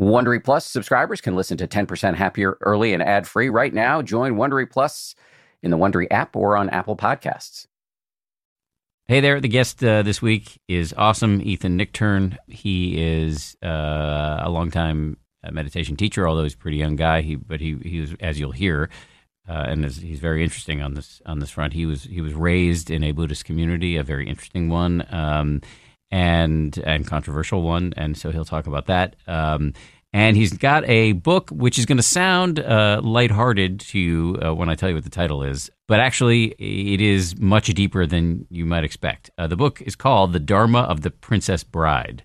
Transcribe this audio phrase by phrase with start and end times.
[0.00, 4.00] Wondery Plus subscribers can listen to 10% Happier early and ad free right now.
[4.00, 5.14] Join Wondery Plus
[5.62, 7.66] in the Wondery app or on Apple Podcasts.
[9.08, 12.38] Hey there, the guest uh, this week is awesome, Ethan Nichtern.
[12.46, 15.18] He is uh, a longtime
[15.50, 17.20] meditation teacher, although he's a pretty young guy.
[17.20, 18.88] He, but he, he was, as you'll hear,
[19.48, 21.72] uh, and he's very interesting on this on this front.
[21.72, 25.04] He was he was raised in a Buddhist community, a very interesting one.
[25.10, 25.60] Um,
[26.10, 29.16] and and controversial one, and so he'll talk about that.
[29.26, 29.74] Um,
[30.12, 34.52] and he's got a book which is going to sound uh, lighthearted to you uh,
[34.52, 38.46] when I tell you what the title is, but actually it is much deeper than
[38.50, 39.30] you might expect.
[39.38, 42.24] Uh, the book is called "The Dharma of the Princess Bride."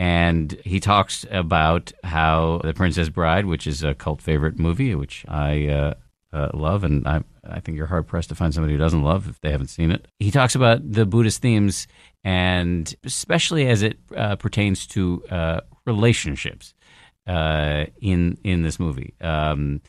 [0.00, 5.24] And he talks about how The Princess Bride, which is a cult favorite movie, which
[5.26, 5.94] I uh,
[6.32, 9.28] uh, love, and I, I think you're hard pressed to find somebody who doesn't love
[9.28, 10.06] if they haven't seen it.
[10.20, 11.88] He talks about the Buddhist themes
[12.24, 16.74] and especially as it uh, pertains to uh, relationships
[17.26, 19.14] uh, in in this movie.
[19.20, 19.80] Um,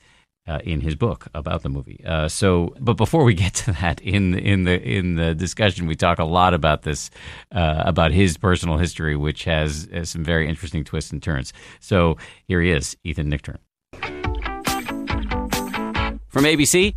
[0.50, 2.04] uh, in his book about the movie.
[2.04, 5.96] Uh, so, but before we get to that, in in the in the discussion, we
[5.96, 7.12] talk a lot about this,
[7.52, 11.54] uh, about his personal history, which has, has, some very interesting twists and turns.
[11.80, 13.58] So here he is, Ethan Nichtern.
[16.30, 16.96] From ABC,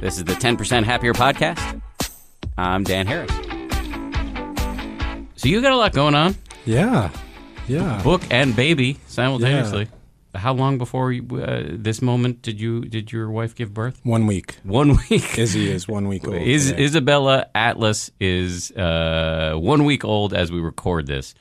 [0.00, 1.80] this is the 10% Happier Podcast.
[2.58, 3.47] I'm Dan Harris.
[5.38, 6.34] So you got a lot going on.
[6.66, 7.12] Yeah,
[7.68, 8.02] yeah.
[8.02, 9.84] Book and baby simultaneously.
[10.34, 10.40] Yeah.
[10.40, 14.00] How long before you, uh, this moment did you did your wife give birth?
[14.02, 14.56] One week.
[14.64, 15.38] One week.
[15.38, 16.38] Izzy is one week old.
[16.38, 21.34] Is, Isabella Atlas is uh, one week old as we record this.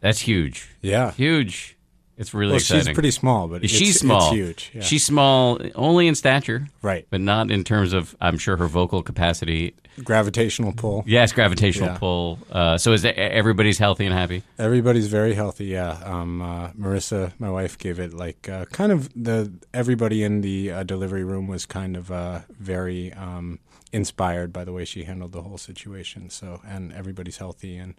[0.00, 0.68] That's huge.
[0.80, 1.76] Yeah, huge.
[2.16, 2.86] It's really well, exciting.
[2.86, 4.26] She's pretty small, but she's small.
[4.26, 4.70] It's huge.
[4.74, 4.82] Yeah.
[4.82, 7.06] She's small only in stature, right?
[7.10, 9.74] But not in terms of, I'm sure, her vocal capacity.
[10.04, 11.04] Gravitational pull.
[11.06, 11.98] Yes, gravitational yeah.
[11.98, 12.38] pull.
[12.50, 14.42] Uh, so is everybody's healthy and happy?
[14.58, 15.66] Everybody's very healthy.
[15.66, 15.98] Yeah.
[16.04, 20.70] Um, uh, Marissa, my wife, gave it like uh, kind of the everybody in the
[20.70, 23.12] uh, delivery room was kind of uh, very.
[23.12, 23.60] Um,
[23.92, 26.30] inspired by the way she handled the whole situation.
[26.30, 27.76] So, and everybody's healthy.
[27.76, 27.94] And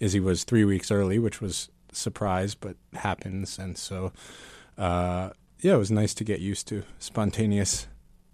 [0.00, 3.58] Izzy was three weeks early, which was surprise, but happens.
[3.58, 4.12] And so,
[4.78, 5.30] uh,
[5.60, 7.86] yeah, it was nice to get used to spontaneous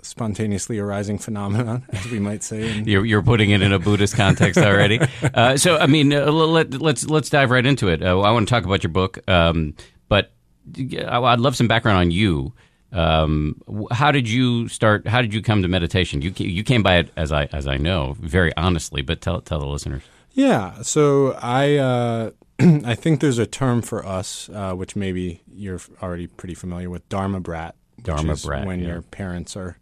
[0.03, 2.83] spontaneously arising phenomenon, as we might say.
[2.83, 5.01] you're, you're putting it in a Buddhist context already.
[5.35, 8.03] Uh, so, I mean, uh, let, us let's, let's dive right into it.
[8.03, 9.75] Uh, I want to talk about your book, um,
[10.09, 10.33] but
[10.77, 12.53] I'd love some background on you.
[12.93, 15.07] Um, how did you start?
[15.07, 16.23] How did you come to meditation?
[16.23, 19.61] You you came by it as I as I know very honestly, but tell tell
[19.61, 20.03] the listeners.
[20.33, 22.31] Yeah, so I uh,
[22.85, 27.09] I think there's a term for us, uh, which maybe you're already pretty familiar with,
[27.09, 27.77] Dharma brat.
[28.03, 28.67] Dharma brat.
[28.67, 28.89] When yeah.
[28.89, 29.79] your parents are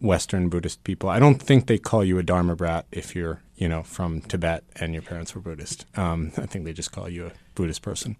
[0.00, 1.08] Western Buddhist people.
[1.08, 4.64] I don't think they call you a Dharma brat if you're, you know, from Tibet
[4.76, 5.84] and your parents were Buddhist.
[5.96, 8.16] Um, I think they just call you a Buddhist person.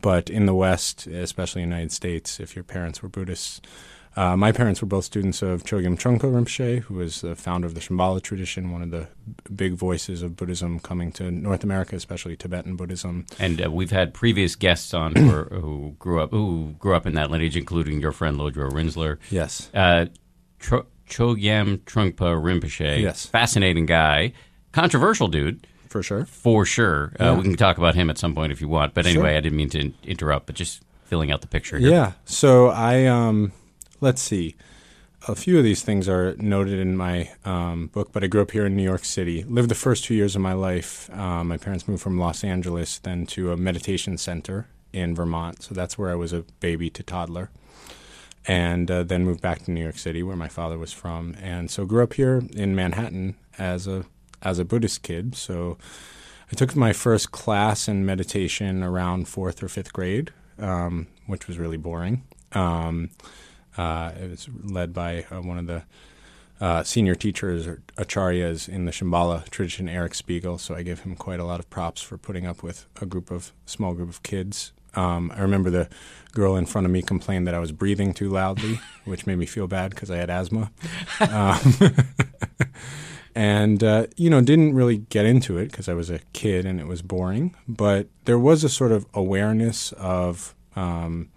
[0.00, 3.60] But in the West, especially in the United States, if your parents were Buddhists,
[4.16, 7.74] uh, my parents were both students of Chogyam Trungpa Rinpoche, who was the founder of
[7.74, 9.06] the Shambhala tradition, one of the
[9.54, 13.26] big voices of Buddhism coming to North America, especially Tibetan Buddhism.
[13.38, 17.30] And uh, we've had previous guests on who, grew up who grew up in that
[17.30, 19.18] lineage, including your friend Lodro Rinzler.
[19.30, 19.70] Yes.
[19.72, 20.06] Uh,
[20.58, 23.00] Tro- Chogyam Trungpa Rinpoche.
[23.00, 23.26] Yes.
[23.26, 24.32] Fascinating guy,
[24.72, 25.66] controversial dude.
[25.88, 26.26] For sure.
[26.26, 27.12] For sure.
[27.18, 28.92] Uh, we can talk about him at some point if you want.
[28.92, 29.36] But anyway, sure.
[29.38, 31.90] I didn't mean to interrupt, but just filling out the picture here.
[31.90, 32.12] Yeah.
[32.26, 33.52] So I um
[34.00, 34.54] let's see.
[35.26, 38.52] A few of these things are noted in my um, book, but I grew up
[38.52, 39.42] here in New York City.
[39.42, 41.10] Lived the first two years of my life.
[41.12, 45.62] Um, my parents moved from Los Angeles, then to a meditation center in Vermont.
[45.64, 47.50] So that's where I was a baby to toddler.
[48.46, 51.36] And uh, then moved back to New York City, where my father was from.
[51.40, 54.04] And so grew up here in Manhattan as a
[54.42, 55.34] as a Buddhist kid.
[55.34, 55.76] So
[56.50, 61.58] I took my first class in meditation around fourth or fifth grade, um, which was
[61.58, 62.22] really boring.
[62.52, 63.10] Um,
[63.76, 65.82] uh, it was led by uh, one of the
[66.60, 70.58] uh, senior teachers or acharyas in the Shambhala tradition, Eric Spiegel.
[70.58, 73.30] So I give him quite a lot of props for putting up with a group
[73.30, 74.72] of small group of kids.
[74.94, 75.88] Um, I remember the
[76.32, 79.46] girl in front of me complained that I was breathing too loudly, which made me
[79.46, 80.70] feel bad because I had asthma.
[81.20, 81.74] Um,
[83.34, 86.80] and uh, you know didn't really get into it because I was a kid and
[86.80, 87.54] it was boring.
[87.66, 91.28] But there was a sort of awareness of um,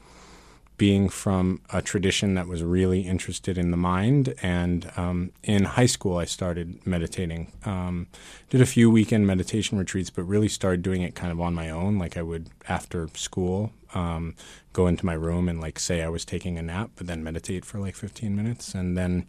[0.82, 4.34] being from a tradition that was really interested in the mind.
[4.42, 7.52] And um, in high school, I started meditating.
[7.66, 8.08] Um,
[8.50, 11.70] did a few weekend meditation retreats, but really started doing it kind of on my
[11.70, 12.00] own.
[12.00, 14.34] Like I would, after school, um,
[14.74, 17.64] go into my room and like say I was taking a nap, but then meditate
[17.64, 18.74] for like 15 minutes.
[18.74, 19.28] And then,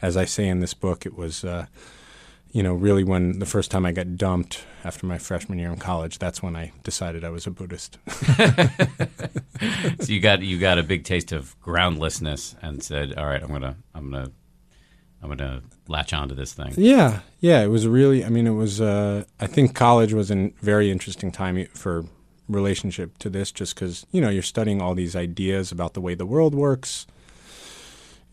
[0.00, 1.42] as I say in this book, it was.
[1.42, 1.66] Uh,
[2.52, 5.78] you know, really when the first time I got dumped after my freshman year in
[5.78, 7.98] college, that's when I decided I was a Buddhist.
[10.00, 13.50] so you got you got a big taste of groundlessness and said, "All right, I'm
[13.50, 14.30] gonna I'm gonna
[15.22, 17.62] I'm gonna latch onto this thing." Yeah, yeah.
[17.62, 18.22] It was really.
[18.22, 18.82] I mean, it was.
[18.82, 22.04] Uh, I think college was a very interesting time for
[22.48, 26.14] relationship to this, just because you know you're studying all these ideas about the way
[26.14, 27.06] the world works.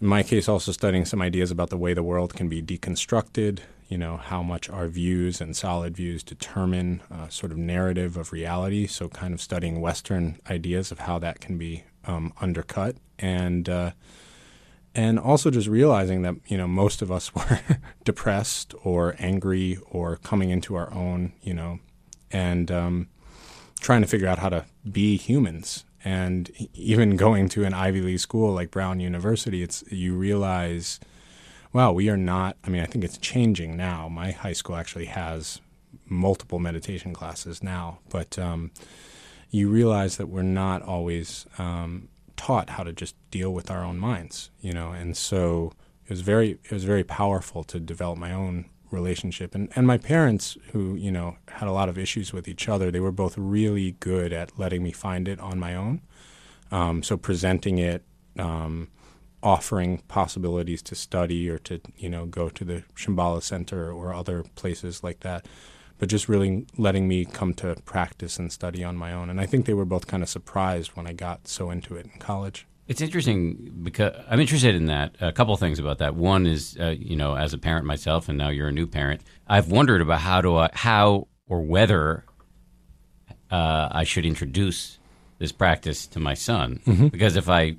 [0.01, 3.59] In my case, also studying some ideas about the way the world can be deconstructed.
[3.89, 8.31] You know how much our views and solid views determine uh, sort of narrative of
[8.31, 8.87] reality.
[8.87, 13.67] So, kind of studying Western ideas of how that can be um, undercut and.
[13.67, 13.91] Uh,
[14.95, 17.59] and also just realizing that you know most of us were
[18.03, 21.79] depressed or angry or coming into our own you know
[22.31, 23.07] and um,
[23.79, 28.19] trying to figure out how to be humans and even going to an ivy league
[28.19, 30.99] school like brown university it's you realize
[31.73, 34.07] wow we are not i mean i think it's changing now.
[34.09, 35.61] My high school actually has
[36.05, 38.71] multiple meditation classes now but um,
[39.49, 43.97] you realize that we're not always um, taught how to just deal with our own
[43.99, 45.73] minds, you know, and so
[46.05, 49.53] it was very it was very powerful to develop my own relationship.
[49.55, 52.91] And and my parents who you know had a lot of issues with each other
[52.91, 56.01] they were both really good at letting me find it on my own.
[56.71, 58.03] Um, so presenting it
[58.37, 58.89] um,
[59.41, 64.43] offering possibilities to study or to you know go to the Shambhala Center or other
[64.55, 65.45] places like that
[65.99, 69.29] but just really letting me come to practice and study on my own.
[69.29, 72.05] And I think they were both kind of surprised when I got so into it
[72.05, 72.65] in college.
[72.87, 75.15] It's interesting because I'm interested in that.
[75.19, 76.15] A couple of things about that.
[76.15, 79.21] One is, uh, you know, as a parent myself, and now you're a new parent,
[79.45, 82.23] I've wondered about how do I, how or whether
[83.51, 84.97] uh, I should introduce
[85.37, 86.79] this practice to my son.
[86.87, 87.07] Mm-hmm.
[87.07, 87.75] Because if I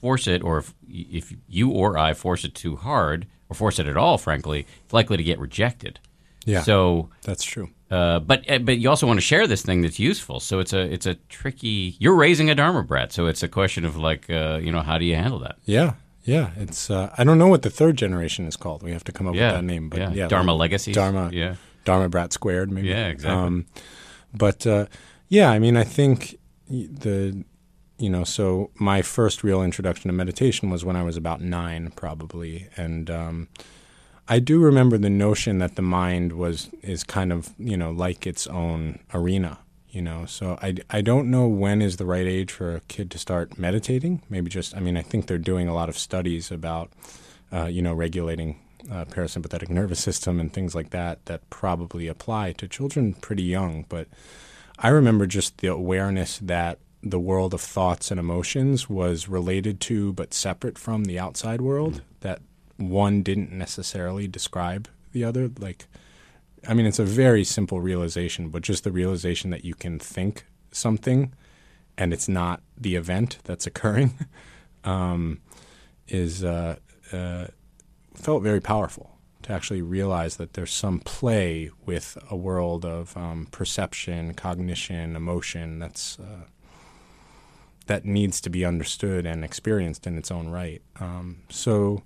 [0.00, 3.86] force it, or if, if you or I force it too hard, or force it
[3.86, 6.00] at all, frankly, it's likely to get rejected.
[6.44, 6.62] Yeah.
[6.62, 7.70] So that's true.
[7.90, 10.40] Uh, but uh, but you also want to share this thing that's useful.
[10.40, 11.96] So it's a it's a tricky.
[12.00, 14.98] You're raising a Dharma brat, so it's a question of like uh, you know how
[14.98, 15.56] do you handle that?
[15.64, 15.94] Yeah,
[16.24, 16.50] yeah.
[16.56, 18.82] It's uh, I don't know what the third generation is called.
[18.82, 19.52] We have to come up yeah.
[19.52, 19.88] with that name.
[19.88, 20.92] But yeah, yeah Dharma like, legacy.
[20.92, 21.30] Dharma.
[21.32, 21.56] Yeah.
[21.84, 22.72] Dharma brat squared.
[22.72, 22.88] Maybe.
[22.88, 23.40] Yeah, exactly.
[23.40, 23.66] Um,
[24.34, 24.86] but uh,
[25.28, 26.38] yeah, I mean, I think
[26.68, 27.44] the
[27.98, 31.92] you know, so my first real introduction to meditation was when I was about nine,
[31.96, 33.10] probably, and.
[33.10, 33.48] Um,
[34.28, 38.26] I do remember the notion that the mind was is kind of you know like
[38.26, 39.58] its own arena,
[39.90, 40.26] you know.
[40.26, 43.56] So I, I don't know when is the right age for a kid to start
[43.58, 44.22] meditating.
[44.28, 46.90] Maybe just I mean I think they're doing a lot of studies about
[47.52, 48.58] uh, you know regulating
[48.90, 53.84] uh, parasympathetic nervous system and things like that that probably apply to children pretty young.
[53.88, 54.08] But
[54.78, 56.80] I remember just the awareness that
[57.10, 61.94] the world of thoughts and emotions was related to but separate from the outside world.
[61.94, 62.04] Mm-hmm.
[62.20, 62.42] That
[62.76, 65.50] one didn't necessarily describe the other.
[65.58, 65.86] Like,
[66.68, 70.46] I mean, it's a very simple realization, but just the realization that you can think
[70.72, 71.32] something
[71.98, 74.14] and it's not the event that's occurring
[74.84, 75.40] um,
[76.08, 76.76] is uh,
[77.12, 77.46] uh,
[78.14, 79.12] felt very powerful
[79.42, 85.78] to actually realize that there's some play with a world of um, perception, cognition, emotion
[85.78, 86.44] that's uh,
[87.86, 90.82] that needs to be understood and experienced in its own right.
[91.00, 92.02] Um, so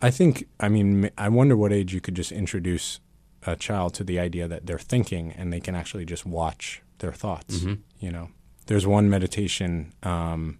[0.00, 3.00] I think, I mean, I wonder what age you could just introduce
[3.46, 7.12] a child to the idea that they're thinking and they can actually just watch their
[7.12, 7.58] thoughts.
[7.58, 7.74] Mm-hmm.
[8.00, 8.28] You know,
[8.66, 10.58] there's one meditation um,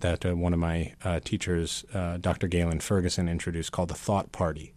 [0.00, 2.48] that uh, one of my uh, teachers, uh, Dr.
[2.48, 4.72] Gaylon Ferguson, introduced called the thought party,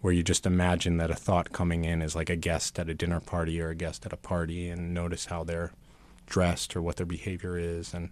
[0.00, 2.94] where you just imagine that a thought coming in is like a guest at a
[2.94, 5.72] dinner party or a guest at a party and notice how they're
[6.32, 7.94] dressed or what their behavior is.
[7.94, 8.10] And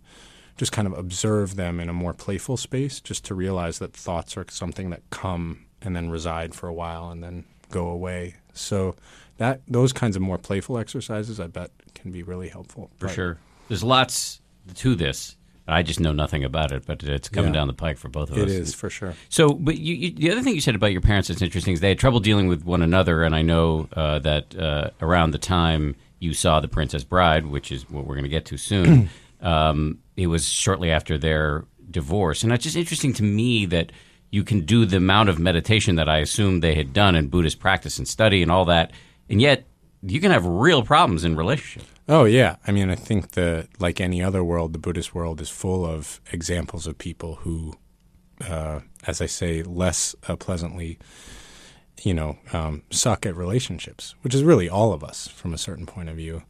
[0.56, 4.36] just kind of observe them in a more playful space, just to realize that thoughts
[4.36, 8.34] are something that come and then reside for a while and then go away.
[8.52, 8.94] So
[9.38, 12.90] that those kinds of more playful exercises, I bet, can be really helpful.
[12.98, 14.42] For but, sure, there's lots
[14.74, 15.36] to this.
[15.66, 17.60] I just know nothing about it, but it's coming yeah.
[17.60, 18.50] down the pike for both of it us.
[18.50, 19.14] It is for sure.
[19.28, 21.80] So, but you, you, the other thing you said about your parents that's interesting is
[21.80, 25.38] they had trouble dealing with one another, and I know uh, that uh, around the
[25.38, 29.10] time you saw The Princess Bride, which is what we're going to get to soon,
[29.40, 32.44] um, it was shortly after their divorce.
[32.44, 33.90] And it's just interesting to me that
[34.30, 37.58] you can do the amount of meditation that I assumed they had done in Buddhist
[37.58, 38.92] practice and study and all that,
[39.28, 39.66] and yet
[40.02, 41.88] you can have real problems in relationship.
[42.08, 45.48] Oh yeah, I mean, I think the like any other world, the Buddhist world is
[45.48, 47.74] full of examples of people who,
[48.48, 50.98] uh, as I say, less uh, pleasantly,
[52.02, 55.86] you know, um, suck at relationships, which is really all of us from a certain
[55.86, 56.42] point of view.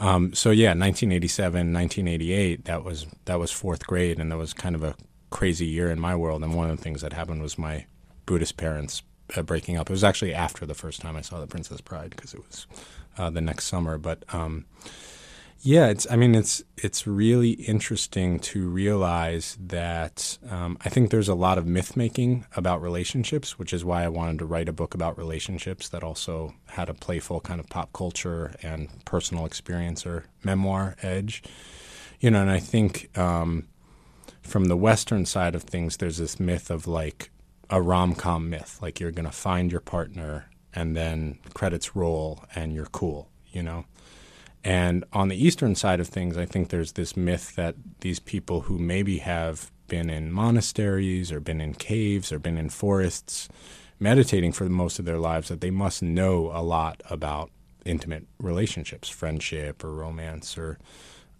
[0.00, 4.74] Um, so yeah, 1987, 1988, that was that was fourth grade, and that was kind
[4.74, 4.94] of a
[5.30, 6.42] crazy year in my world.
[6.42, 7.86] And one of the things that happened was my
[8.26, 9.02] Buddhist parents
[9.36, 9.88] uh, breaking up.
[9.88, 12.66] It was actually after the first time I saw The Princess Bride because it was
[13.16, 13.98] uh, the next summer.
[13.98, 14.66] But um,
[15.60, 16.06] Yeah, it's.
[16.08, 21.58] I mean, it's it's really interesting to realize that um, I think there's a lot
[21.58, 25.18] of myth making about relationships, which is why I wanted to write a book about
[25.18, 30.94] relationships that also had a playful kind of pop culture and personal experience or memoir
[31.02, 31.42] edge.
[32.20, 33.66] You know, and I think um,
[34.42, 37.30] from the Western side of things, there's this myth of like
[37.68, 42.44] a rom com myth, like you're going to find your partner and then credits roll
[42.54, 43.28] and you're cool.
[43.50, 43.86] You know
[44.68, 48.60] and on the eastern side of things, I think there's this myth that these people
[48.60, 53.48] who maybe have been in monasteries or been in caves or been in forests
[53.98, 57.50] meditating for most of their lives that they must know a lot about
[57.86, 60.78] intimate relationships, friendship or romance or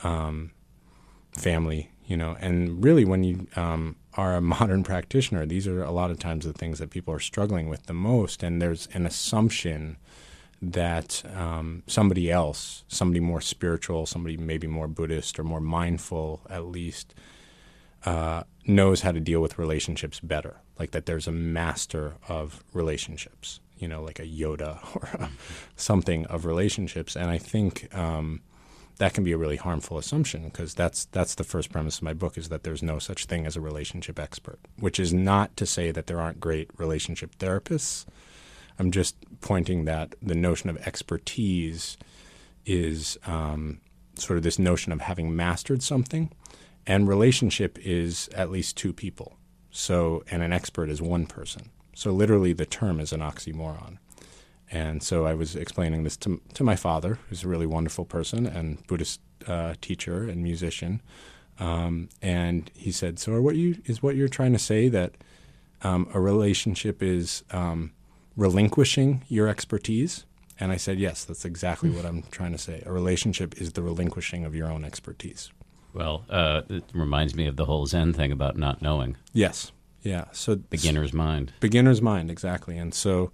[0.03, 0.51] um,
[1.33, 2.35] family, you know.
[2.41, 6.47] And really, when you um, are a modern practitioner, these are a lot of times
[6.47, 8.43] the things that people are struggling with the most.
[8.43, 9.99] And there's an assumption
[10.61, 16.67] that um, somebody else, somebody more spiritual, somebody maybe more Buddhist or more mindful at
[16.67, 17.15] least,
[18.05, 20.57] uh, knows how to deal with relationships better.
[20.79, 25.31] Like that there's a master of relationships, you know, like a Yoda or a,
[25.77, 27.17] something of relationships.
[27.17, 28.41] And I think um,
[28.99, 32.15] that can be a really harmful assumption because that's that's the first premise of my
[32.15, 35.67] book is that there's no such thing as a relationship expert, which is not to
[35.67, 38.07] say that there aren't great relationship therapists
[38.79, 41.97] I'm just pointing that the notion of expertise
[42.65, 43.81] is um,
[44.15, 46.31] sort of this notion of having mastered something,
[46.87, 49.37] and relationship is at least two people.
[49.71, 51.71] So, and an expert is one person.
[51.95, 53.99] So, literally, the term is an oxymoron.
[54.71, 58.47] And so, I was explaining this to, to my father, who's a really wonderful person
[58.47, 61.03] and Buddhist uh, teacher and musician.
[61.59, 65.17] Um, and he said, "So, what you is what you're trying to say that
[65.83, 67.93] um, a relationship is um,
[68.39, 70.25] relinquishing your expertise?
[70.61, 72.83] And I said, yes, that's exactly what I'm trying to say.
[72.87, 75.51] A relationship is the relinquishing of your own expertise.
[75.93, 79.17] Well, uh, it reminds me of the whole Zen thing about not knowing.
[79.33, 79.73] Yes.
[80.03, 80.27] Yeah.
[80.33, 81.53] So beginner's mind.
[81.61, 82.79] Beginner's mind, exactly.
[82.79, 83.33] And so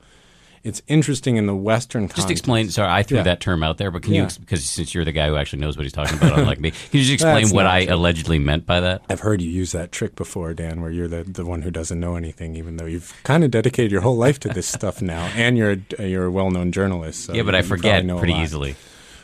[0.65, 2.17] it's interesting in the Western context.
[2.17, 2.71] Just explain.
[2.71, 3.25] Sorry, I threw yeah.
[3.25, 4.23] that term out there, but can yeah.
[4.23, 6.71] you, because since you're the guy who actually knows what he's talking about, unlike me,
[6.71, 7.95] can you just explain what I true.
[7.95, 9.03] allegedly meant by that?
[9.11, 12.01] I've heard you use that trick before, Dan, where you're the, the one who doesn't
[12.01, 15.27] know anything, even though you've kind of dedicated your whole life to this stuff now,
[15.37, 17.27] and you're a, you're a well known journalist.
[17.27, 18.75] So yeah, but I forget pretty easily.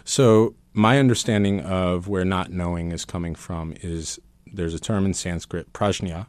[0.05, 5.15] So my understanding of where not knowing is coming from is there's a term in
[5.15, 6.27] Sanskrit, prajna,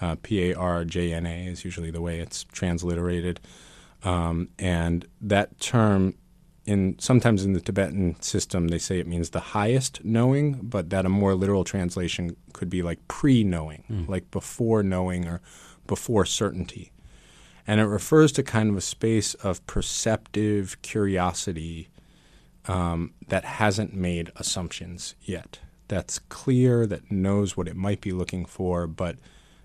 [0.00, 3.40] uh, P A R J N A is usually the way it's transliterated
[4.04, 6.14] um, and that term,
[6.64, 11.06] in sometimes in the Tibetan system, they say it means the highest knowing, but that
[11.06, 14.08] a more literal translation could be like pre-knowing, mm.
[14.08, 15.40] like before knowing or
[15.86, 16.92] before certainty.
[17.66, 21.88] And it refers to kind of a space of perceptive curiosity
[22.66, 25.60] um, that hasn't made assumptions yet.
[25.88, 29.16] That's clear, that knows what it might be looking for, but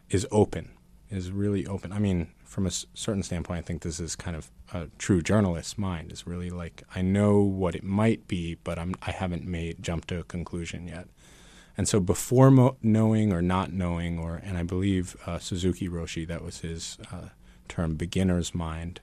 [0.10, 0.72] is open,
[1.10, 1.92] is really open.
[1.92, 5.78] I mean, from a certain standpoint, I think this is kind of a true journalist's
[5.78, 6.12] mind.
[6.12, 10.08] Is really like I know what it might be, but I'm I haven't made jumped
[10.10, 11.08] to a conclusion yet.
[11.78, 16.26] And so before mo- knowing or not knowing, or and I believe uh, Suzuki Roshi
[16.28, 17.30] that was his uh,
[17.68, 19.02] term, beginner's mind.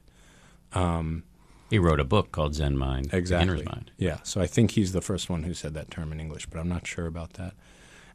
[0.72, 1.22] Um,
[1.70, 3.12] he wrote a book called Zen Mind.
[3.12, 3.46] Exactly.
[3.46, 3.90] Beginner's Mind.
[3.96, 4.18] Yeah.
[4.22, 6.68] So I think he's the first one who said that term in English, but I'm
[6.68, 7.54] not sure about that.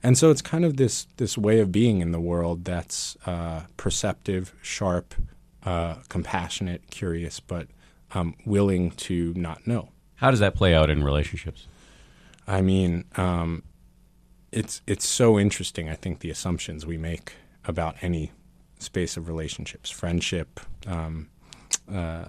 [0.01, 3.63] And so it's kind of this this way of being in the world that's uh,
[3.75, 5.13] perceptive, sharp,
[5.63, 7.68] uh, compassionate, curious, but
[8.12, 9.89] um, willing to not know.
[10.15, 11.68] How does that play out in relationships?
[12.48, 13.63] I mean, um,
[14.51, 15.89] it's it's so interesting.
[15.89, 17.34] I think the assumptions we make
[17.65, 18.32] about any
[18.79, 21.27] space of relationships, friendship, um,
[21.91, 22.25] uh,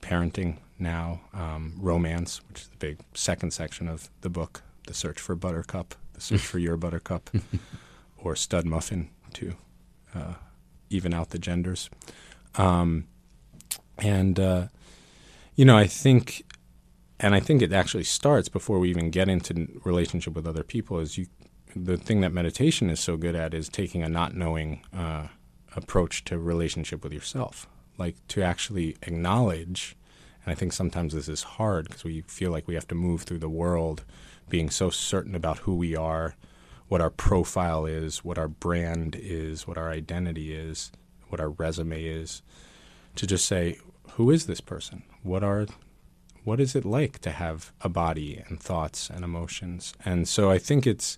[0.00, 5.20] parenting, now um, romance, which is the big second section of the book, the search
[5.20, 7.30] for buttercup the search for your buttercup,
[8.16, 9.54] or stud muffin to
[10.14, 10.34] uh,
[10.90, 11.90] even out the genders.
[12.56, 13.06] Um,
[13.98, 14.68] and uh,
[15.54, 16.42] you know, I think,
[17.20, 20.98] and I think it actually starts before we even get into relationship with other people.
[20.98, 21.26] Is you,
[21.76, 25.28] the thing that meditation is so good at is taking a not knowing uh,
[25.76, 27.68] approach to relationship with yourself,
[27.98, 29.96] like to actually acknowledge.
[30.44, 33.22] And I think sometimes this is hard because we feel like we have to move
[33.22, 34.04] through the world
[34.48, 36.34] being so certain about who we are,
[36.88, 40.92] what our profile is, what our brand is, what our identity is,
[41.28, 42.42] what our resume is,
[43.16, 43.78] to just say,
[44.12, 45.02] who is this person?
[45.22, 45.66] What are
[46.44, 49.94] what is it like to have a body and thoughts and emotions?
[50.04, 51.16] And so I think it's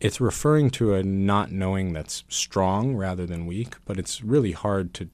[0.00, 4.92] it's referring to a not knowing that's strong rather than weak, but it's really hard
[4.94, 5.08] to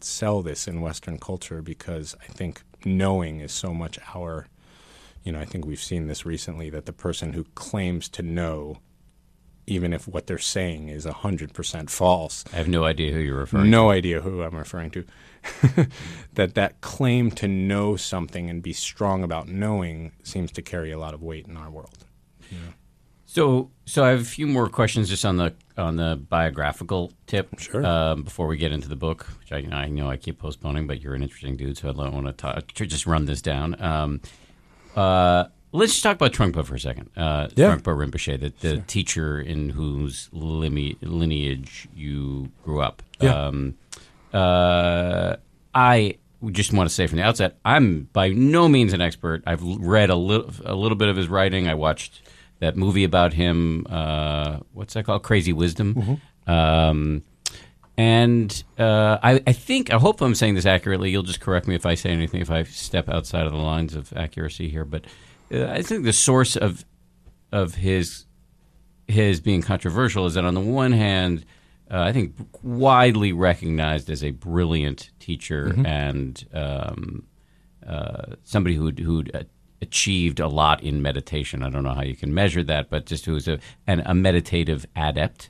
[0.00, 4.46] sell this in Western culture because I think knowing is so much our
[5.28, 8.78] you know, I think we've seen this recently that the person who claims to know,
[9.66, 13.68] even if what they're saying is 100% false, I have no idea who you're referring
[13.68, 15.04] no idea who I'm referring to,
[16.32, 20.98] that that claim to know something and be strong about knowing seems to carry a
[20.98, 22.06] lot of weight in our world.
[23.26, 27.50] So, so I have a few more questions just on the on the biographical tip.
[27.58, 27.84] Sure.
[27.84, 31.02] Um, before we get into the book, which I, I know I keep postponing, but
[31.02, 33.78] you're an interesting dude, so I don't want to talk, to just run this down.
[33.82, 34.22] Um,
[34.98, 37.10] uh, let's just talk about Trungpa for a second.
[37.16, 37.74] Uh, Yeah.
[37.76, 43.02] Trungpa Rinpoche, the, the teacher in whose lineage you grew up.
[43.20, 43.46] Yeah.
[43.46, 43.76] Um,
[44.32, 45.36] uh,
[45.74, 46.16] I
[46.50, 49.42] just want to say from the outset, I'm by no means an expert.
[49.46, 51.68] I've read a little a little bit of his writing.
[51.68, 52.22] I watched
[52.60, 53.86] that movie about him.
[53.88, 55.22] Uh, what's that called?
[55.22, 56.20] Crazy Wisdom.
[56.46, 57.22] Um,
[57.98, 61.10] and uh, I, I think, I hope I'm saying this accurately.
[61.10, 63.94] You'll just correct me if I say anything, if I step outside of the lines
[63.94, 64.84] of accuracy here.
[64.84, 65.04] But
[65.52, 66.84] uh, I think the source of
[67.52, 68.26] of his
[69.08, 71.44] his being controversial is that on the one hand,
[71.90, 77.26] uh, I think widely recognized as a brilliant teacher and um,
[77.86, 79.46] uh, somebody who'd, who'd
[79.80, 81.62] achieved a lot in meditation.
[81.62, 84.84] I don't know how you can measure that, but just who's a, an, a meditative
[84.94, 85.48] adept,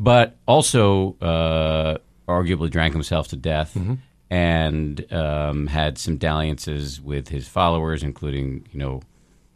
[0.00, 3.76] but also uh, arguably drank himself to death.
[4.32, 9.00] And um, had some dalliances with his followers, including you know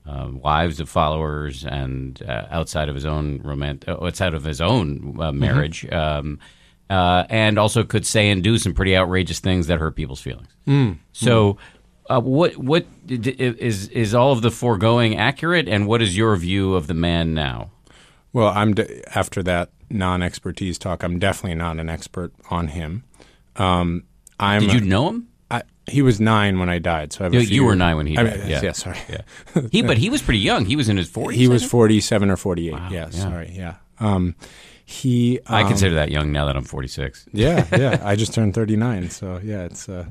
[0.04, 4.60] uh, wives of followers and uh, outside of his own romant- uh, outside of his
[4.60, 6.40] own uh, marriage, um,
[6.90, 10.48] uh, and also could say and do some pretty outrageous things that hurt people's feelings.
[11.12, 11.56] So,
[12.10, 16.16] uh, what what d- d- is is all of the foregoing accurate, and what is
[16.16, 17.70] your view of the man now?
[18.32, 21.02] Well, I'm de- after that non-expertise talk.
[21.02, 23.04] I'm definitely not an expert on him.
[23.56, 24.04] Um,
[24.40, 24.60] I'm.
[24.62, 25.28] Did you know him?
[25.50, 27.96] I, he was nine when I died, so I have a You- you were nine
[27.96, 28.60] when he I died, mean, yeah.
[28.64, 28.98] yeah, sorry.
[29.08, 29.20] Yeah,
[29.70, 30.64] he but he was pretty young.
[30.64, 31.38] He was in his forties.
[31.38, 32.72] He was 47 or 48.
[32.72, 33.10] yeah, yeah.
[33.10, 33.52] sorry.
[33.54, 33.74] Yeah.
[34.00, 34.34] Um,
[34.84, 35.38] he.
[35.46, 37.26] I um, consider that young now that I'm 46.
[37.32, 38.00] Yeah, yeah.
[38.02, 40.06] I just turned 39, so yeah, it's uh,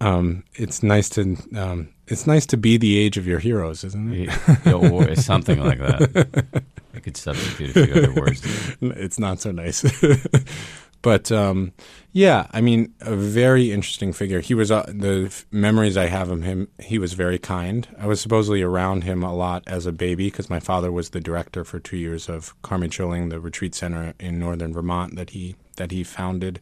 [0.00, 4.12] um, it's nice to um, it's nice to be the age of your heroes, isn't
[4.12, 4.66] it?
[4.66, 6.64] Or something like that.
[6.94, 8.42] I could substitute a few other words.
[8.80, 9.84] it's not so nice.
[11.02, 11.72] but um,
[12.12, 14.40] yeah, I mean, a very interesting figure.
[14.40, 16.68] He was uh, the f- memories I have of him.
[16.78, 17.88] He was very kind.
[17.98, 21.20] I was supposedly around him a lot as a baby because my father was the
[21.20, 25.56] director for two years of Karme Choling, the retreat center in northern Vermont that he
[25.76, 26.60] that he founded.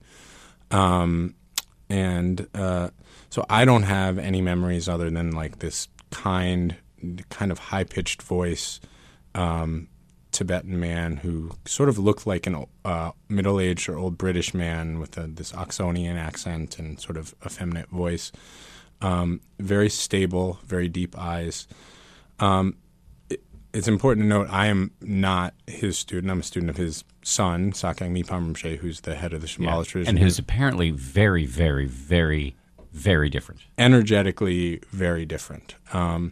[0.70, 1.34] Um,
[1.88, 2.90] and uh,
[3.28, 6.76] so I don't have any memories other than like this kind,
[7.28, 8.80] kind of high pitched voice.
[9.34, 9.88] Um,
[10.40, 15.18] Tibetan man who sort of looked like an uh, middle-aged or old British man with
[15.18, 18.32] a, this Oxonian accent and sort of effeminate voice.
[19.02, 21.68] Um, very stable, very deep eyes.
[22.38, 22.76] Um,
[23.28, 23.42] it,
[23.74, 26.30] it's important to note I am not his student.
[26.30, 29.84] I'm a student of his son, Sakyong Mipam Rinpoche, who's the head of the Shambhala
[29.84, 30.16] tradition.
[30.16, 32.56] and who's apparently very, very, very,
[32.94, 33.60] very different.
[33.76, 35.74] energetically very different.
[35.92, 36.30] Um,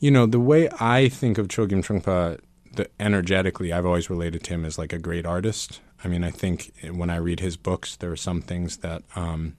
[0.00, 2.40] you know, the way I think of Chogyam Trungpa,
[2.74, 5.80] the energetically, I've always related to him as like a great artist.
[6.04, 9.56] I mean, I think when I read his books, there are some things that um,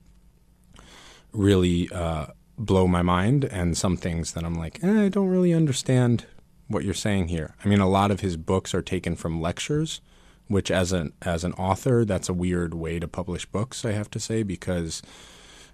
[1.32, 5.54] really uh, blow my mind, and some things that I'm like, eh, I don't really
[5.54, 6.26] understand
[6.67, 7.56] what you're saying here.
[7.63, 10.02] I mean, a lot of his books are taken from lectures,
[10.47, 13.86] which as an as an author, that's a weird way to publish books.
[13.86, 15.02] I have to say because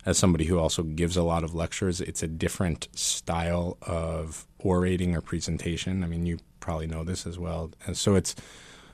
[0.06, 5.16] as somebody who also gives a lot of lectures, it's a different style of orating
[5.16, 6.04] or presentation.
[6.04, 7.72] I mean, you probably know this as well.
[7.86, 8.36] And so it's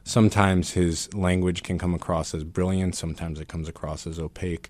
[0.04, 4.70] sometimes his language can come across as brilliant, sometimes it comes across as opaque.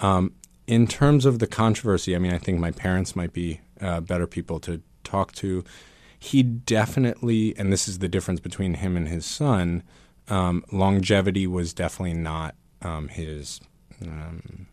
[0.00, 0.34] Um,
[0.66, 4.26] in terms of the controversy, I mean, I think my parents might be uh, better
[4.26, 5.64] people to talk to.
[6.18, 9.82] He definitely, and this is the difference between him and his son,
[10.28, 13.60] um, longevity was definitely not um, his.
[14.02, 14.66] Um,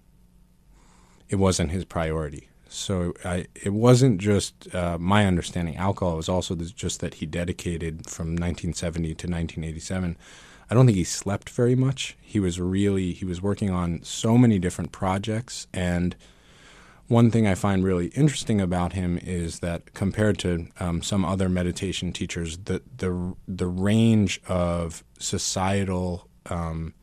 [1.30, 2.50] it wasn't his priority.
[2.74, 5.78] So I, it wasn't just uh, my understanding.
[5.78, 10.18] Alcohol was also just that he dedicated from 1970 to 1987.
[10.70, 12.18] I don't think he slept very much.
[12.20, 16.16] He was really he was working on so many different projects, and
[17.08, 21.50] one thing I find really interesting about him is that compared to um, some other
[21.50, 26.96] meditation teachers, the the the range of societal um,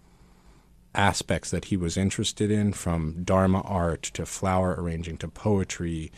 [0.95, 6.13] aspects that he was interested in, from Dharma art to flower arranging to poetry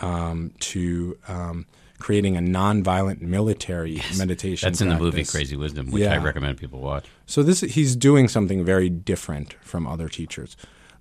[0.00, 1.66] um, to um,
[1.98, 4.66] creating a nonviolent military meditation.
[4.66, 5.24] That's in the movie.
[5.24, 7.06] Crazy Wisdom, which I recommend people watch.
[7.26, 10.56] So this he's doing something very different from other teachers.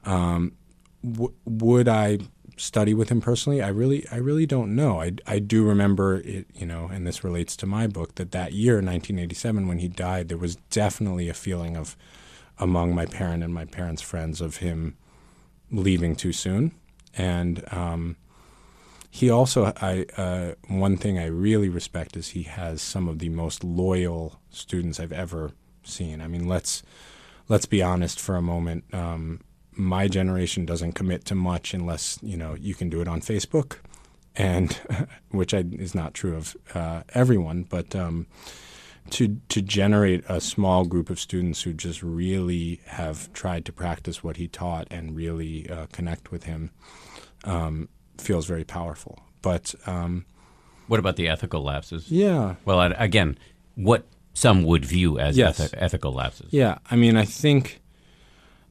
[0.05, 0.53] Um,
[1.03, 2.19] w- would I
[2.57, 5.01] study with him personally, I really, I really don't know.
[5.01, 8.53] I, I do remember it, you know, and this relates to my book that that
[8.53, 11.97] year, 1987, when he died, there was definitely a feeling of,
[12.57, 14.95] among my parent and my parents' friends, of him
[15.71, 16.71] leaving too soon,
[17.17, 18.17] and um,
[19.15, 23.29] he also, I uh, one thing I really respect is he has some of the
[23.29, 25.51] most loyal students I've ever
[25.83, 26.19] seen.
[26.19, 26.83] I mean, let's
[27.47, 28.83] let's be honest for a moment.
[28.93, 29.39] Um,
[29.71, 33.77] my generation doesn't commit to much unless you know you can do it on Facebook,
[34.35, 34.73] and
[35.29, 37.63] which I, is not true of uh, everyone.
[37.63, 38.27] But um,
[39.11, 44.23] to to generate a small group of students who just really have tried to practice
[44.23, 46.71] what he taught and really uh, connect with him
[47.43, 49.19] um, feels very powerful.
[49.41, 50.25] But um,
[50.87, 52.11] what about the ethical lapses?
[52.11, 52.55] Yeah.
[52.65, 53.37] Well, again,
[53.75, 55.59] what some would view as yes.
[55.59, 56.51] eth- ethical lapses.
[56.51, 57.81] Yeah, I mean, I think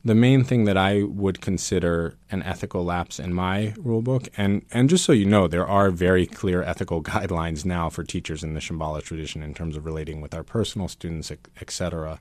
[0.04, 4.64] the main thing that I would consider an ethical lapse in my rule book, and,
[4.70, 8.52] and just so you know, there are very clear ethical guidelines now for teachers in
[8.54, 12.20] the Shambhala tradition in terms of relating with our personal students, et cetera.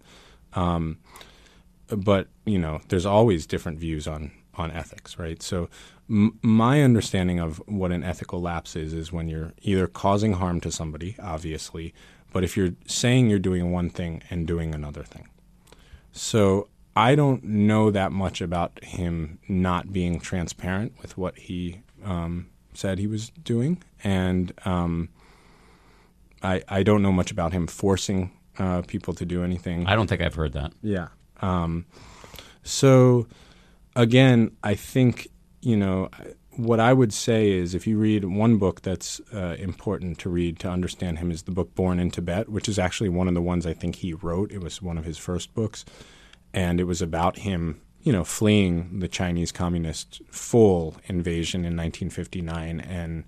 [0.53, 0.99] Um,
[1.87, 5.41] but, you know, there's always different views on, on ethics, right?
[5.43, 5.69] So
[6.09, 10.61] m- my understanding of what an ethical lapse is is when you're either causing harm
[10.61, 11.93] to somebody, obviously,
[12.31, 15.27] but if you're saying you're doing one thing and doing another thing.
[16.13, 22.47] So I don't know that much about him not being transparent with what he um,
[22.73, 25.09] said he was doing, and um,
[26.41, 29.87] I I don't know much about him forcing uh, people to do anything.
[29.87, 30.73] I don't think I've heard that.
[30.81, 31.07] Yeah.
[31.41, 31.85] Um,
[32.61, 33.27] so
[33.95, 35.29] again, I think
[35.61, 36.09] you know
[36.55, 40.59] what I would say is if you read one book that's uh, important to read
[40.59, 43.41] to understand him is the book Born in Tibet, which is actually one of the
[43.41, 44.51] ones I think he wrote.
[44.51, 45.83] It was one of his first books
[46.53, 52.79] and it was about him, you know, fleeing the Chinese Communist full invasion in 1959
[52.81, 53.23] and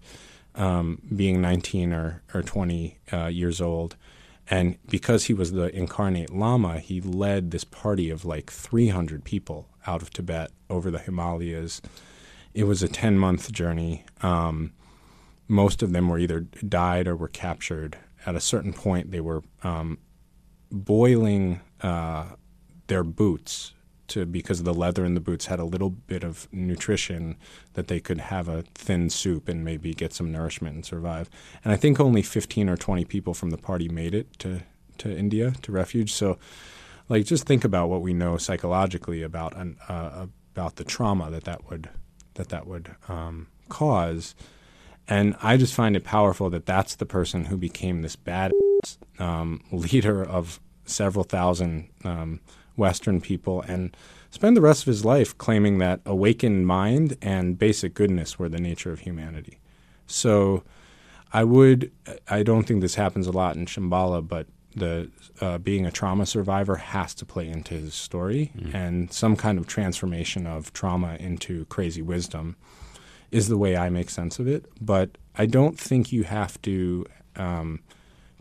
[0.56, 3.96] um, being 19 or, or 20 uh, years old.
[4.48, 9.68] And because he was the incarnate Lama, he led this party of like 300 people
[9.88, 11.82] out of Tibet over the Himalayas.
[12.54, 14.06] It was a 10 month journey.
[14.22, 14.72] Um,
[15.48, 17.98] most of them were either died or were captured.
[18.26, 20.00] At a certain point, they were um,
[20.72, 22.26] boiling uh,
[22.88, 23.74] their boots
[24.08, 27.36] to because the leather in the boots had a little bit of nutrition
[27.74, 31.30] that they could have a thin soup and maybe get some nourishment and survive.
[31.64, 34.62] And I think only 15 or 20 people from the party made it to
[34.98, 36.14] to India to refuge.
[36.14, 36.38] So
[37.10, 41.44] like just think about what we know psychologically about an, uh, about the trauma that
[41.44, 41.90] that would
[42.36, 44.36] that that would um, cause.
[45.08, 48.52] And I just find it powerful that that's the person who became this bad
[49.20, 52.40] um, leader of several thousand um,
[52.76, 53.96] Western people and
[54.30, 58.60] spend the rest of his life claiming that awakened mind and basic goodness were the
[58.60, 59.60] nature of humanity.
[60.08, 60.64] So
[61.32, 61.92] I would,
[62.28, 65.10] I don't think this happens a lot in Shambhala, but the
[65.40, 68.74] uh, being a trauma survivor has to play into his story, mm.
[68.74, 72.58] and some kind of transformation of trauma into crazy wisdom
[73.32, 74.66] is the way I make sense of it.
[74.82, 77.06] But I don't think you have to
[77.38, 77.80] um,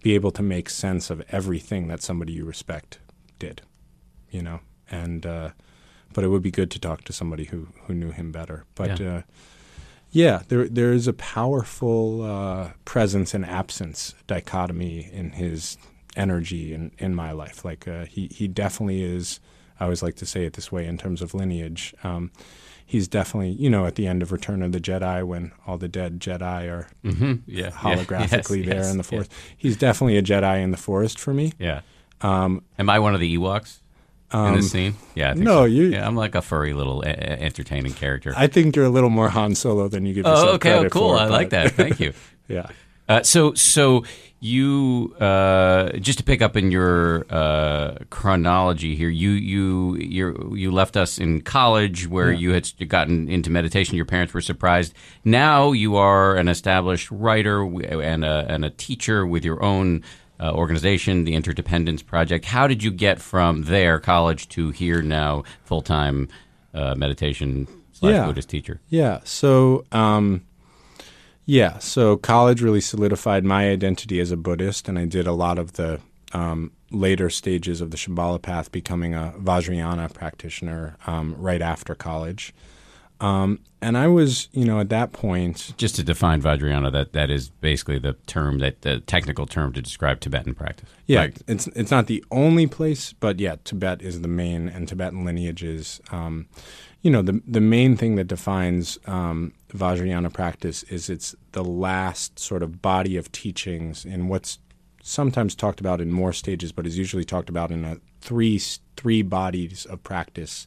[0.03, 2.99] be able to make sense of everything that somebody you respect
[3.39, 3.63] did
[4.35, 5.51] you know, and uh,
[6.13, 8.65] but it would be good to talk to somebody who who knew him better.
[8.75, 9.23] But yeah, uh,
[10.11, 15.79] yeah there there is a powerful uh, presence and absence dichotomy in his
[16.17, 17.65] energy in in my life.
[17.65, 19.41] Like uh, he he definitely is.
[19.79, 21.95] I always like to say it this way in terms of lineage.
[22.05, 22.31] Um,
[22.87, 25.89] he's definitely, you know, at the end of Return of the Jedi when all the
[25.89, 27.35] dead Jedi are mm-hmm.
[27.47, 27.71] yeah.
[27.71, 29.33] holographically yes, there yes, in the forest.
[29.33, 29.55] Yes.
[29.57, 31.55] He's definitely a Jedi in the forest for me.
[31.59, 31.81] Yeah.
[32.21, 33.81] Um, Am I one of the Ewoks?
[34.35, 34.97] Um, in the scene?
[35.15, 35.65] Yeah, I think no, so.
[35.67, 35.85] you.
[35.85, 38.35] Yeah, I'm like a furry little a- entertaining character.
[38.37, 40.87] I think you're a little more Han Solo than you give yourself oh, okay, credit
[40.87, 41.17] oh, cool.
[41.17, 41.23] for.
[41.23, 41.73] I like that.
[41.73, 42.15] Thank you.
[42.49, 42.69] yeah.
[43.09, 44.03] Uh, so, so
[44.41, 50.73] you uh, just to pick up in your uh, chronology here, you you you you
[50.73, 52.39] left us in college where yeah.
[52.39, 53.95] you had gotten into meditation.
[53.95, 54.95] Your parents were surprised.
[55.25, 60.03] Now you are an established writer and a and a teacher with your own
[60.41, 62.45] uh, organization, the Interdependence Project.
[62.47, 66.29] How did you get from there, college, to here now, full time
[66.73, 68.27] uh, meditation slash yeah.
[68.27, 68.81] Buddhist teacher?
[68.89, 69.21] Yeah.
[69.25, 70.45] So, um,
[71.47, 71.79] yeah.
[71.79, 75.75] So college really solidified my identity as a Buddhist, and I did a lot of
[75.75, 76.01] the
[76.33, 82.53] um, later stages of the Shambhala path, becoming a Vajrayana practitioner um, right after college.
[83.21, 85.73] Um, and I was, you know, at that point.
[85.77, 89.83] Just to define Vajrayana, that, that is basically the term, that the technical term to
[89.83, 90.89] describe Tibetan practice.
[91.07, 91.43] Yeah, right.
[91.47, 96.01] it's it's not the only place, but yeah, Tibet is the main, and Tibetan lineages.
[96.11, 96.49] Um,
[97.03, 102.39] you know, the the main thing that defines um, Vajrayana practice is it's the last
[102.39, 104.59] sort of body of teachings in what's
[105.03, 108.59] sometimes talked about in more stages, but is usually talked about in a three
[108.97, 110.67] three bodies of practice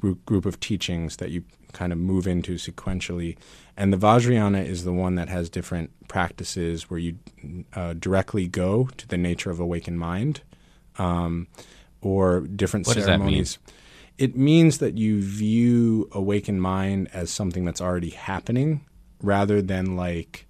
[0.00, 3.36] group group of teachings that you kind of move into sequentially.
[3.76, 7.18] And the Vajrayana is the one that has different practices where you
[7.74, 10.42] uh, directly go to the nature of awakened mind,
[10.98, 11.46] um,
[12.02, 13.44] or different What does that mean?
[13.44, 13.58] ceremonies.
[14.18, 18.84] It means that you view awakened mind as something that's already happening
[19.22, 20.46] rather than like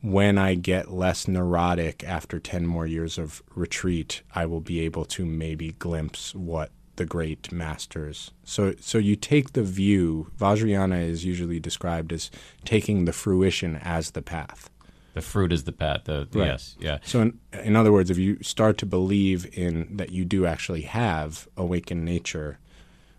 [0.00, 5.04] when I get less neurotic after 10 more years of retreat, I will be able
[5.06, 8.32] to maybe glimpse what the great masters.
[8.44, 12.30] So so you take the view, Vajrayana is usually described as
[12.64, 14.68] taking the fruition as the path.
[15.14, 16.04] The fruit is the path.
[16.04, 16.46] The, Right.
[16.46, 16.98] Yes, yeah.
[17.02, 20.82] So in, in other words, if you start to believe in that you do actually
[20.82, 22.58] have awakened nature,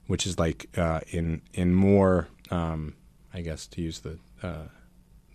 [0.07, 2.95] which is like uh, in in more, um,
[3.33, 4.67] I guess to use the uh,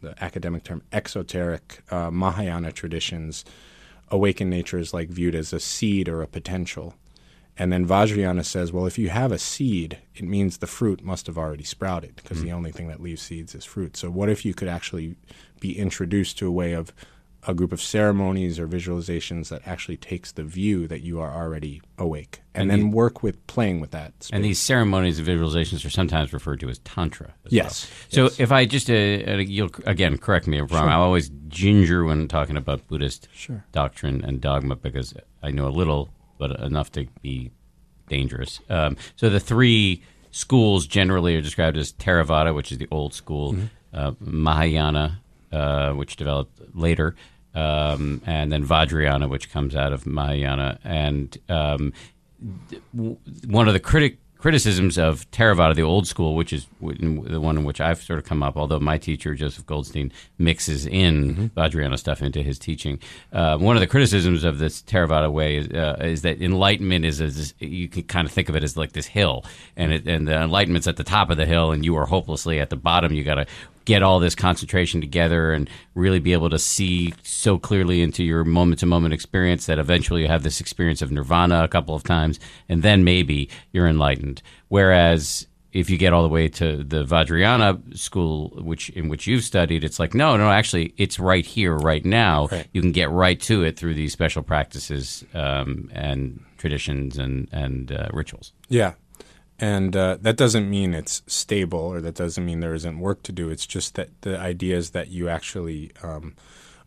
[0.01, 3.45] the academic term, exoteric uh, Mahayana traditions,
[4.11, 6.95] awakened nature is like viewed as a seed or a potential.
[7.57, 11.27] And then Vajrayana says, well, if you have a seed, it means the fruit must
[11.29, 13.97] have already sprouted because the only thing that leaves seeds is fruit.
[13.97, 15.15] So, what if you could actually
[15.61, 16.93] be introduced to a way of
[17.47, 21.81] a group of ceremonies or visualizations that actually takes the view that you are already
[21.99, 24.15] awake and, And then the- work with playing with that?
[24.25, 24.31] Space.
[24.35, 27.35] And these ceremonies and visualizations are sometimes referred to as tantra.
[27.45, 27.87] As Yes,
[28.17, 28.25] Well.
[28.27, 28.37] yes.
[28.37, 30.89] So if I just, uh, uh, you'll again correct me if I'm wrong.
[30.89, 33.65] I always ginger when talking about Buddhist Sure.
[33.73, 35.13] doctrine and dogma because
[35.43, 36.09] I know a little,
[36.47, 37.51] but enough to be
[38.09, 38.61] dangerous.
[38.69, 43.57] Um, so the three schools generally are described as Theravada, which is the old school,
[43.95, 45.21] uh, Mahayana,
[45.53, 47.15] uh, which developed later,
[47.55, 50.79] um, and then Vajrayana, which comes out of Mahayana.
[50.85, 51.93] And um,
[52.95, 57.41] w- one of the critic criticisms of Theravada, the old school, which is w- the
[57.41, 61.51] one in which I've sort of come up, although my teacher Joseph Goldstein mixes in
[61.57, 62.99] Vajrayana stuff into his teaching.
[63.33, 67.23] Uh, one of the criticisms of this Theravada way is, uh, is that enlightenment is,
[67.23, 69.47] is you can kind of think of it as like this hill,
[69.79, 72.61] and it, and the enlightenment's at the top of the hill, and you are hopelessly
[72.61, 73.15] at the bottom.
[73.15, 73.47] You got to
[73.85, 78.45] get all this concentration together and really be able to see so clearly into your
[78.45, 82.03] moment to moment experience that eventually you have this experience of nirvana a couple of
[82.03, 87.05] times and then maybe you're enlightened whereas if you get all the way to the
[87.05, 91.75] Vajrayana school which in which you've studied it's like no no actually it's right here
[91.77, 92.67] right now Right.
[92.73, 97.93] you can get right to it through these special practices um, and traditions and and
[97.93, 98.93] uh, rituals Yeah.
[99.65, 103.33] And uh, that doesn't mean it's stable or that doesn't mean there isn't work to
[103.33, 103.49] do.
[103.49, 106.35] It's just that the idea is that you actually um,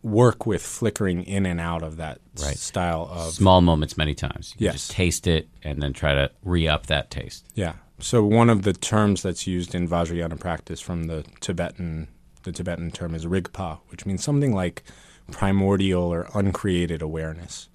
[0.02, 2.56] work with flickering in and out of that Right.
[2.56, 3.32] style of.
[3.34, 4.74] small moments many times you Yes.
[4.74, 7.74] just taste it and then try to re-up that taste Yeah.
[7.98, 12.06] So one of the terms that's used in Vajrayana practice from the Tibetan,
[12.44, 14.84] the Tibetan term is rigpa, which means something like
[15.32, 17.68] primordial or uncreated awareness.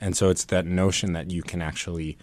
[0.00, 2.16] And so it's that notion that you can actually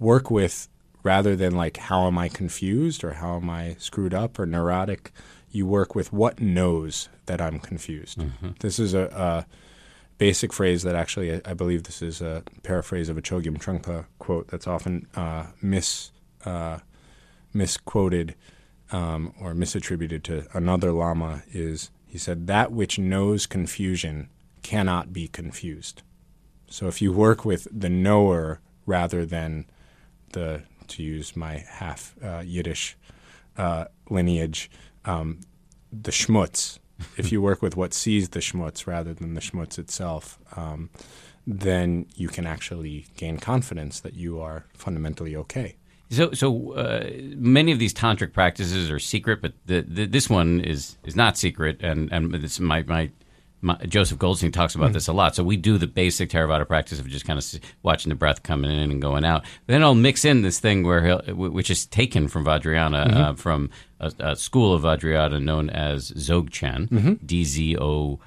[0.00, 0.68] work with
[1.06, 5.12] rather than like how am I confused or how am I screwed up or neurotic.
[5.52, 8.18] You work with what knows that I'm confused.
[8.58, 9.46] This is a, a
[10.18, 14.06] basic phrase that actually I, I believe this is a paraphrase of a Chogyam Trungpa
[14.18, 16.10] quote that's often uh, mis
[16.44, 16.78] uh,
[17.54, 18.34] misquoted
[18.90, 24.28] um, or misattributed to another lama is he said that which knows confusion
[24.62, 26.02] cannot be confused.
[26.68, 29.66] So if you work with the knower rather than
[30.32, 32.96] the to use my half uh, Yiddish
[33.56, 34.70] uh, lineage,
[35.04, 35.40] um,
[35.92, 36.78] the schmutz.
[37.18, 40.90] if you work with what sees the schmutz rather than the schmutz itself, um,
[41.46, 45.76] then you can actually gain confidence that you are fundamentally okay.
[46.10, 50.60] So, so uh, many of these tantric practices are secret, but the, the, this one
[50.60, 53.10] is is not secret, and and this my my.
[53.62, 55.34] My, Joseph Goldstein talks about this a lot.
[55.34, 58.70] So we do the basic Theravada practice of just kind of watching the breath coming
[58.70, 59.44] in and going out.
[59.66, 63.70] Then I'll mix in this thing where he'll, which is taken from Vajrayana, uh, from
[63.98, 68.20] a, a school of Vajrayana known as Dzogchen, D Z O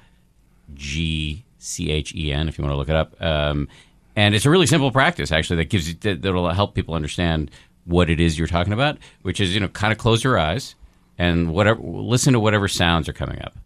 [0.74, 3.20] G C H E N, if you want to look it up.
[3.22, 3.68] Um,
[4.16, 7.50] and it's a really simple practice, actually, that gives you that, that'll help people understand
[7.84, 10.74] what it is you're talking about, which is you know kind of close your eyes
[11.18, 13.56] and whatever listen to whatever sounds are coming up.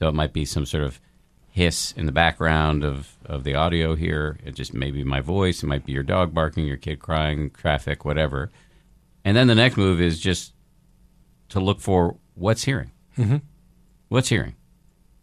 [0.00, 0.98] So it might be some sort of
[1.50, 4.38] hiss in the background of, of the audio here.
[4.44, 5.62] It just maybe my voice.
[5.62, 8.50] It might be your dog barking, your kid crying, traffic, whatever.
[9.24, 10.54] And then the next move is just
[11.50, 12.92] to look for what's hearing.
[13.18, 13.36] Mm-hmm.
[14.08, 14.56] What's hearing?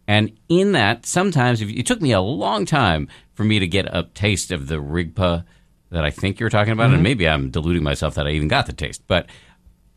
[0.07, 3.87] And in that, sometimes if, it took me a long time for me to get
[3.87, 5.43] a taste of the rigpa
[5.89, 8.67] that I think you're talking about, and maybe I'm deluding myself that I even got
[8.67, 9.03] the taste.
[9.07, 9.27] But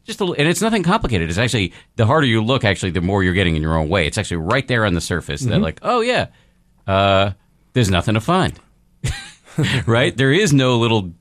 [0.04, 1.28] just a, and it's nothing complicated.
[1.28, 4.06] It's actually the harder you look, actually, the more you're getting in your own way.
[4.06, 5.42] It's actually right there on the surface.
[5.42, 6.28] That like, oh yeah,
[6.86, 7.32] uh,
[7.72, 8.58] there's nothing to find,
[9.86, 10.16] right?
[10.16, 11.12] There is no little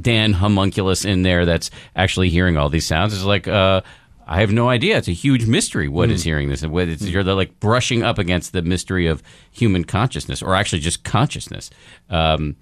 [0.00, 3.14] Dan homunculus in there that's actually hearing all these sounds.
[3.14, 3.82] It's like, uh,
[4.26, 4.98] I have no idea.
[4.98, 5.88] It's a huge mystery.
[5.88, 6.62] What is hearing this?
[6.62, 10.80] And what it's, You're like brushing up against the mystery of human consciousness, or actually
[10.80, 11.70] just consciousness.
[12.10, 12.56] Um,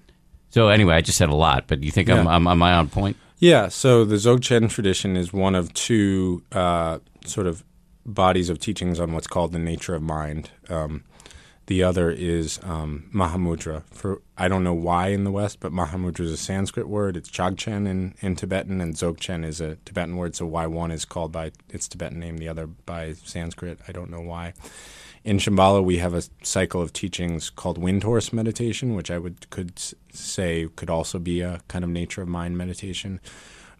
[0.49, 2.87] so anyway, I just said a lot, but you think I'm, I'm, am I on
[2.87, 3.17] point?
[3.39, 7.63] Yeah, so the Dzogchen tradition is one of two uh, sort of
[8.03, 10.49] bodies of teachings on what's called the nature of mind.
[10.69, 11.03] Um,
[11.67, 13.83] the other is um, Mahamudra.
[13.91, 17.15] For I don't know why in the West, but Mahamudra is a Sanskrit word.
[17.15, 20.35] It's Chagchen in, in Tibetan, and Dzogchen is a Tibetan word.
[20.35, 24.09] So why one is called by its Tibetan name, the other by Sanskrit, I don't
[24.09, 24.53] know why.
[25.23, 29.49] In Shambhala, we have a cycle of teachings called wind horse meditation, which I would
[29.49, 29.73] could
[30.11, 33.19] say could also be a kind of nature of mind meditation.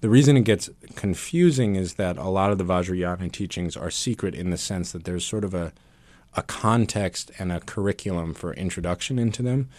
[0.01, 4.35] The reason it gets confusing is that a lot of the Vajrayana teachings are secret
[4.35, 5.73] in the sense that there's sort of a
[6.35, 9.69] a context and a curriculum for introduction into them,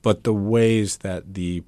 [0.00, 1.62] but the ways that the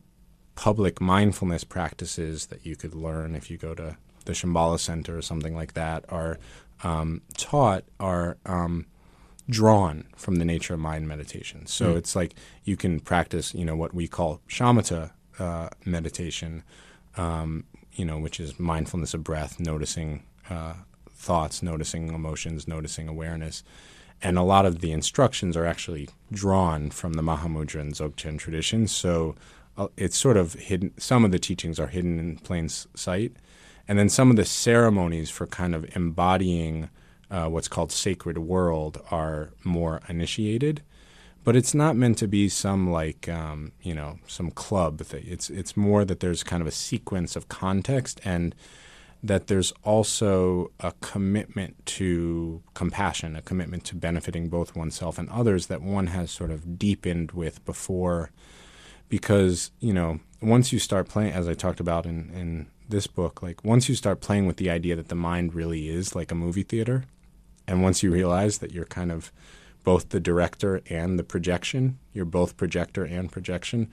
[0.55, 5.23] public mindfulness practices that you could learn if you go to the Shambhala Center or
[5.23, 6.39] something like that are
[6.83, 8.87] um, taught are um,
[9.51, 11.67] drawn from the nature of mind meditation.
[11.67, 12.35] So it's like
[12.65, 16.63] you can practice, you know, what we call shamatha uh, meditation,
[17.17, 20.75] um, you know, which is mindfulness of breath, noticing uh,
[21.11, 23.63] thoughts, noticing emotions, noticing awareness.
[24.23, 28.95] And a lot of the instructions are actually drawn from the Mahamudra and Dzogchen traditions.
[28.95, 29.35] So
[29.77, 30.93] uh, it's sort of hidden.
[30.99, 33.33] Some of the teachings are hidden in plain sight.
[33.89, 36.91] And then some of the ceremonies for kind of embodying
[37.31, 40.83] uh, what's called sacred world are more initiated.
[41.43, 45.25] But it's not meant to be some like um, you know some club thing.
[45.27, 48.55] It's it's more that there's kind of a sequence of context and
[49.23, 55.67] that there's also a commitment to compassion, a commitment to benefiting both oneself and others
[55.67, 58.31] that one has sort of deepened with before.
[59.09, 63.43] Because, you know, once you start playing, as I talked about in, in this book,
[63.43, 66.37] like once you start playing with the idea that the mind really is like a
[66.37, 67.05] movie theater,
[67.71, 69.33] and once you realize that you're kind of
[69.85, 73.89] both the director and the projection, you're both projector and projection,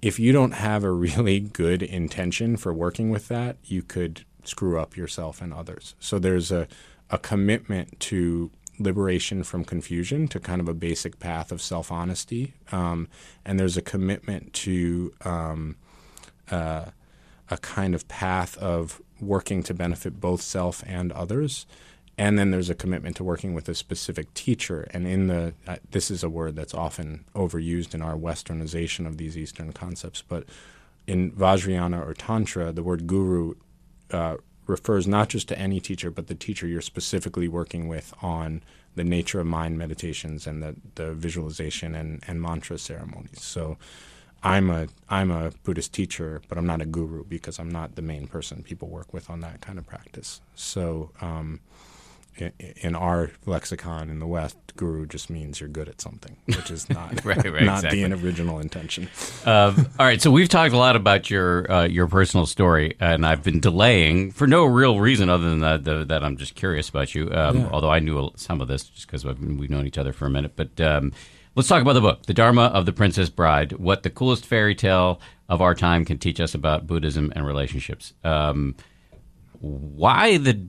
[0.00, 4.78] if you don't have a really good intention for working with that, you could screw
[4.78, 5.96] up yourself and others.
[5.98, 6.68] So there's a,
[7.10, 12.54] a commitment to liberation from confusion, to kind of a basic path of self honesty.
[12.70, 13.08] Um,
[13.44, 15.76] and there's a commitment to um,
[16.50, 16.86] uh,
[17.50, 21.66] a kind of path of working to benefit both self and others.
[22.22, 24.86] And then there's a commitment to working with a specific teacher.
[24.92, 29.16] And in the, uh, this is a word that's often overused in our westernization of
[29.16, 30.44] these Eastern concepts, but
[31.08, 33.54] in Vajrayana or Tantra, the word guru
[34.12, 34.36] uh,
[34.68, 38.62] refers not just to any teacher, but the teacher you're specifically working with on
[38.94, 43.42] the nature of mind meditations and the, the visualization and, and mantra ceremonies.
[43.42, 43.78] So
[44.44, 48.02] I'm a I'm a Buddhist teacher, but I'm not a guru because I'm not the
[48.02, 50.40] main person people work with on that kind of practice.
[50.54, 51.60] So um,
[52.38, 56.88] in, our lexicon in the West, guru just means you're good at something, which is
[56.90, 58.04] not Right, right, not exactly.
[58.04, 59.08] the original intention.
[59.44, 63.26] Um, all right, so we've talked a lot about your uh, your personal story, and
[63.26, 66.88] I've been delaying for no real reason other than that, the, that I'm just curious
[66.88, 67.30] about you.
[67.32, 70.30] Um, Although I knew some of this just because we've known each other for a
[70.30, 70.52] minute.
[70.56, 71.12] But um,
[71.54, 74.74] let's talk about the book, "The Dharma of the Princess Bride: What the Coolest Fairy
[74.74, 78.74] Tale of Our Time Can Teach Us About Buddhism and Relationships." Um,
[79.60, 80.68] why the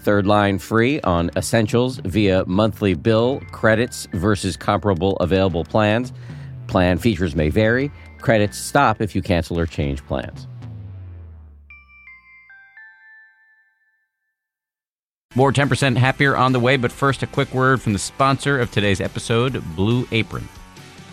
[0.00, 6.12] Third line free on essentials via monthly bill credits versus comparable available plans.
[6.66, 7.90] Plan features may vary.
[8.18, 10.46] Credits stop if you cancel or change plans.
[15.36, 18.72] More 10% happier on the way, but first, a quick word from the sponsor of
[18.72, 20.48] today's episode, Blue Apron.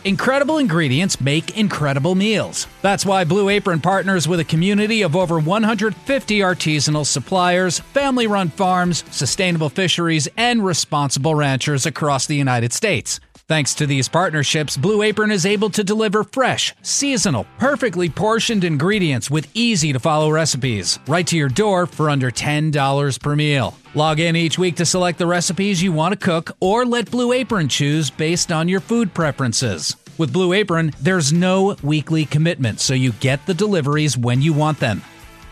[0.07, 2.65] Incredible ingredients make incredible meals.
[2.81, 8.47] That's why Blue Apron partners with a community of over 150 artisanal suppliers, family run
[8.47, 13.19] farms, sustainable fisheries, and responsible ranchers across the United States.
[13.49, 19.31] Thanks to these partnerships, Blue Apron is able to deliver fresh, seasonal, perfectly portioned ingredients
[19.31, 23.73] with easy to follow recipes right to your door for under $10 per meal.
[23.93, 27.31] Log in each week to select the recipes you want to cook or let Blue
[27.31, 29.95] Apron choose based on your food preferences.
[30.17, 34.77] With Blue Apron, there's no weekly commitment, so you get the deliveries when you want
[34.81, 35.01] them.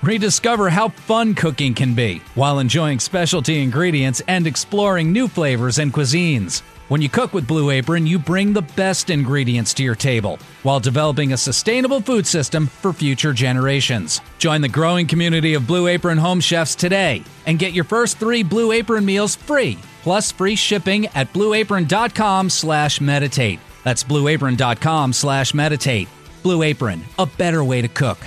[0.04, 5.94] Rediscover how fun cooking can be while enjoying specialty ingredients and exploring new flavors and
[5.94, 6.62] cuisines.
[6.88, 10.80] When you cook with Blue Apron, you bring the best ingredients to your table while
[10.80, 14.22] developing a sustainable food system for future generations.
[14.38, 18.44] Join the growing community of Blue Apron home chefs today and get your first three
[18.44, 23.60] Blue Apron meals free, plus free shipping at blueapron.com slash meditate.
[23.84, 26.08] That's blueapron.com slash meditate.
[26.44, 28.20] Blue Apron, a better way to cook.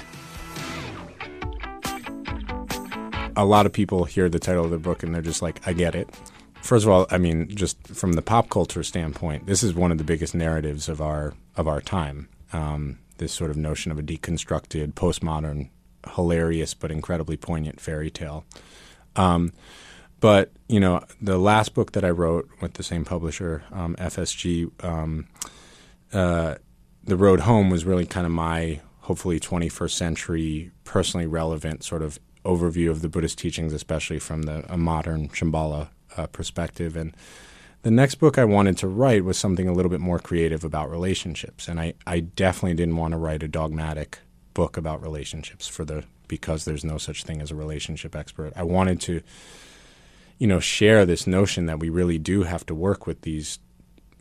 [3.38, 5.72] a lot of people hear the title of the book and they're just like, I
[5.72, 6.10] get it.
[6.68, 9.96] First of all, I mean, just from the pop culture standpoint, this is one of
[9.96, 12.28] the biggest narratives of our of our time.
[12.52, 15.70] Um, this sort of notion of a deconstructed, postmodern,
[16.12, 18.44] hilarious but incredibly poignant fairy tale.
[19.16, 19.54] Um,
[20.20, 24.70] but you know, the last book that I wrote with the same publisher, um, FSG,
[24.84, 25.26] um,
[26.12, 26.56] uh,
[27.02, 32.18] the road home was really kind of my hopefully 21st century, personally relevant sort of
[32.44, 35.88] overview of the Buddhist teachings, especially from the a modern Shambhala
[36.18, 36.96] uh, perspective.
[36.96, 37.14] And
[37.82, 40.90] the next book I wanted to write was something a little bit more creative about
[40.90, 41.68] relationships.
[41.68, 44.18] And I, I definitely didn't want to write a dogmatic
[44.52, 48.52] book about relationships for the because there's no such thing as a relationship expert.
[48.54, 49.22] I wanted to,
[50.38, 53.58] you know, share this notion that we really do have to work with these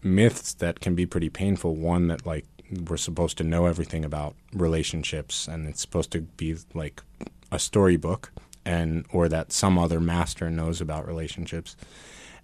[0.03, 1.75] myths that can be pretty painful.
[1.75, 2.45] One that like
[2.87, 7.01] we're supposed to know everything about relationships and it's supposed to be like
[7.51, 8.31] a storybook
[8.67, 11.77] and or that some other master knows about relationships.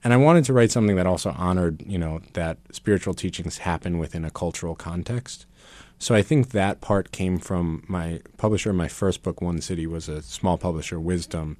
[0.03, 3.99] And I wanted to write something that also honored, you know, that spiritual teachings happen
[3.99, 5.45] within a cultural context.
[5.99, 8.73] So I think that part came from my publisher.
[8.73, 11.57] My first book, One City, was a small publisher, Wisdom,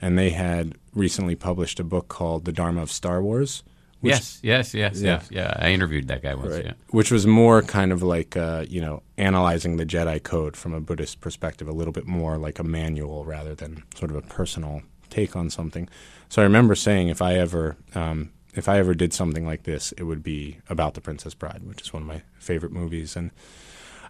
[0.00, 3.62] and they had recently published a book called The Dharma of Star Wars.
[4.00, 5.10] Yes, yes, yes, yeah.
[5.14, 5.28] yes.
[5.30, 6.54] Yeah, I interviewed that guy once.
[6.54, 6.66] Right.
[6.66, 6.72] Yeah.
[6.90, 10.80] Which was more kind of like, uh, you know, analyzing the Jedi Code from a
[10.80, 14.82] Buddhist perspective, a little bit more like a manual rather than sort of a personal
[15.10, 15.88] take on something.
[16.28, 19.92] So I remember saying, if I ever, um, if I ever did something like this,
[19.92, 23.30] it would be about the Princess Bride, which is one of my favorite movies, and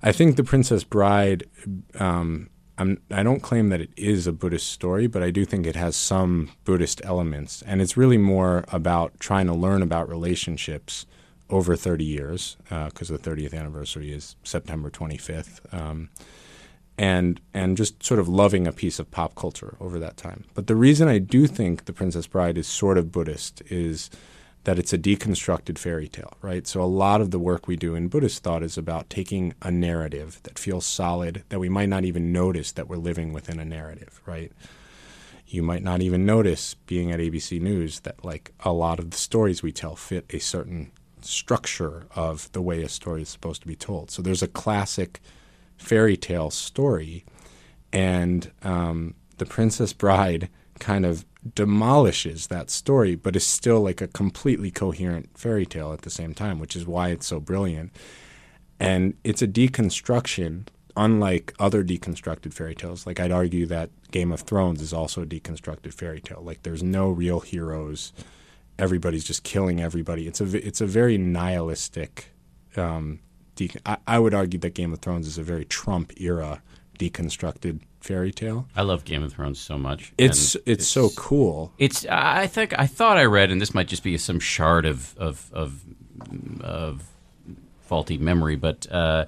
[0.03, 1.45] I think the Princess Bride.
[1.99, 5.67] Um, I'm, I don't claim that it is a Buddhist story, but I do think
[5.67, 7.63] it has some Buddhist elements.
[7.63, 11.05] And it's really more about trying to learn about relationships
[11.51, 15.61] over 30 years, because uh, the 30th anniversary is September 25th.
[15.75, 16.09] Um,
[16.99, 20.45] and and just sort of loving a piece of pop culture over that time.
[20.55, 24.11] But the reason I do think The Princess Bride is sort of Buddhist is
[24.69, 26.67] that it's a deconstructed fairy tale, right?
[26.67, 29.71] So a lot of the work we do in Buddhist thought is about taking a
[29.71, 33.65] narrative that feels solid, that we might not even notice that we're living within a
[33.65, 34.53] narrative, right?
[35.47, 39.17] You might not even notice being at ABC News that like a lot of the
[39.17, 40.93] stories we tell fit a certain
[41.23, 44.11] structure of the way a story is supposed to be told.
[44.11, 45.19] So there's a classic
[45.79, 47.25] fairy tale story,
[47.91, 51.25] and um, the Princess Bride kind of
[51.55, 56.35] demolishes that story, but is still like a completely coherent fairy tale at the same
[56.35, 57.93] time, which is why it's so brilliant.
[58.81, 60.67] And it's a deconstruction,
[60.97, 63.07] unlike other deconstructed fairy tales.
[63.07, 66.43] Like I'd argue that Game of Thrones is also a deconstructed fairy tale.
[66.43, 68.13] Like there's no real heroes.
[68.79, 70.27] Everybody's just killing everybody.
[70.27, 72.29] It's a it's a very nihilistic.
[72.77, 73.21] Um,
[73.57, 76.63] de- I, I would argue that Game of Thrones is a very Trump era
[76.99, 78.67] deconstructed fairy tale.
[78.77, 80.13] I love Game of Thrones so much.
[80.19, 81.73] It's, it's, it's so cool.
[81.79, 85.17] It's I think I thought I read, and this might just be some shard of
[85.19, 85.83] of of,
[86.61, 87.05] of
[87.81, 89.27] faulty memory, but uh,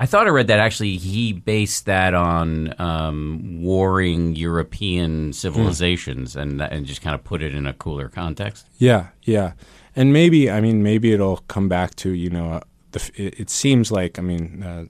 [0.00, 6.62] I thought I read that actually he based that on um, warring European civilizations, and
[6.62, 8.66] and just kind of put it in a cooler context.
[8.78, 9.52] Yeah, yeah,
[9.96, 12.52] and maybe I mean maybe it'll come back to you know.
[12.52, 12.60] Uh,
[12.92, 14.86] the, it, it, seems like I mean uh,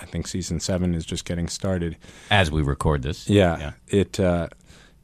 [0.00, 1.96] I think season seven is just getting started
[2.30, 3.28] as we record this.
[3.28, 3.72] Yeah, yeah.
[3.88, 4.48] it uh,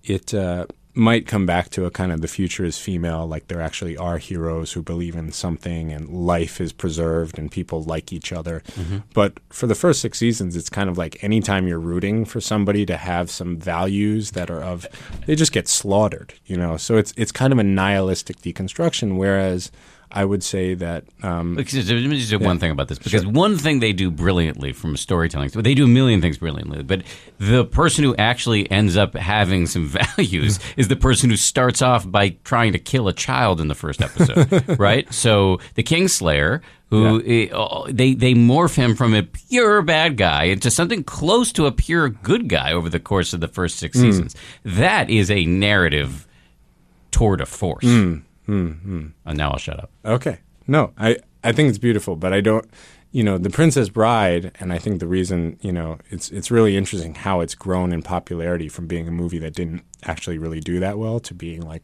[0.02, 3.60] it uh, might come back to a kind of the future is female, like there
[3.60, 8.32] actually are heroes who believe in something and life is preserved and people like each
[8.32, 8.62] other.
[8.72, 8.98] Mm-hmm.
[9.12, 12.86] But for the first six seasons, it's kind of like anytime you're rooting for somebody
[12.86, 14.86] to have some values that are of,
[15.26, 16.76] they just get slaughtered, you know.
[16.76, 19.16] So it's it's kind of a nihilistic deconstruction.
[19.16, 19.72] Whereas
[20.16, 23.00] I would say that um, let me just say one thing about this.
[23.00, 26.84] Because one thing they do brilliantly from storytelling, they do a million things brilliantly.
[26.84, 27.02] But
[27.38, 32.08] the person who actually ends up having some values is the person who starts off
[32.08, 35.12] by trying to kill a child in the first episode, right?
[35.12, 40.44] So the Kingslayer, who eh, oh, they they morph him from a pure bad guy
[40.44, 43.98] into something close to a pure good guy over the course of the first six
[43.98, 44.36] seasons.
[44.64, 46.28] That is a narrative
[47.10, 47.84] tour de force.
[48.46, 49.06] Hmm, hmm.
[49.24, 49.90] And now I'll shut up.
[50.04, 50.38] Okay.
[50.66, 52.66] No, I, I think it's beautiful, but I don't,
[53.12, 56.76] you know, The Princess Bride, and I think the reason, you know, it's it's really
[56.76, 60.80] interesting how it's grown in popularity from being a movie that didn't actually really do
[60.80, 61.82] that well to being like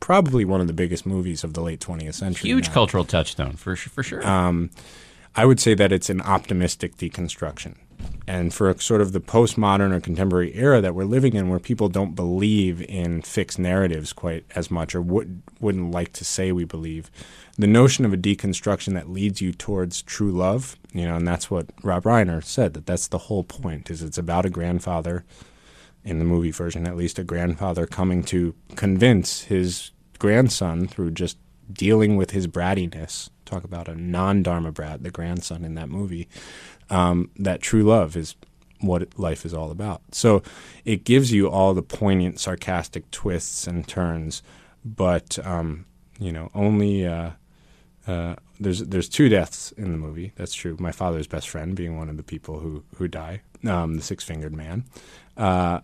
[0.00, 2.48] probably one of the biggest movies of the late 20th century.
[2.48, 2.74] Huge now.
[2.74, 4.26] cultural touchstone for for sure.
[4.26, 4.70] Um,
[5.34, 7.76] I would say that it's an optimistic deconstruction.
[8.26, 11.58] And for a, sort of the postmodern or contemporary era that we're living in, where
[11.58, 16.52] people don't believe in fixed narratives quite as much, or would, wouldn't like to say
[16.52, 17.10] we believe,
[17.56, 21.50] the notion of a deconstruction that leads you towards true love, you know, and that's
[21.50, 23.90] what Rob Reiner said that that's the whole point.
[23.90, 25.24] Is it's about a grandfather,
[26.04, 31.38] in the movie version at least, a grandfather coming to convince his grandson through just
[31.72, 33.30] dealing with his brattiness.
[33.44, 36.28] Talk about a non-dharma brat, the grandson in that movie
[36.90, 38.34] um, that true love is
[38.80, 40.02] what life is all about.
[40.12, 40.42] So
[40.84, 44.42] it gives you all the poignant, sarcastic twists and turns,
[44.84, 45.84] but um,
[46.20, 47.30] you know only uh,
[48.06, 50.32] uh, there's there's two deaths in the movie.
[50.36, 50.76] That's true.
[50.78, 54.22] My father's best friend being one of the people who who die, um, the six
[54.24, 54.84] fingered man.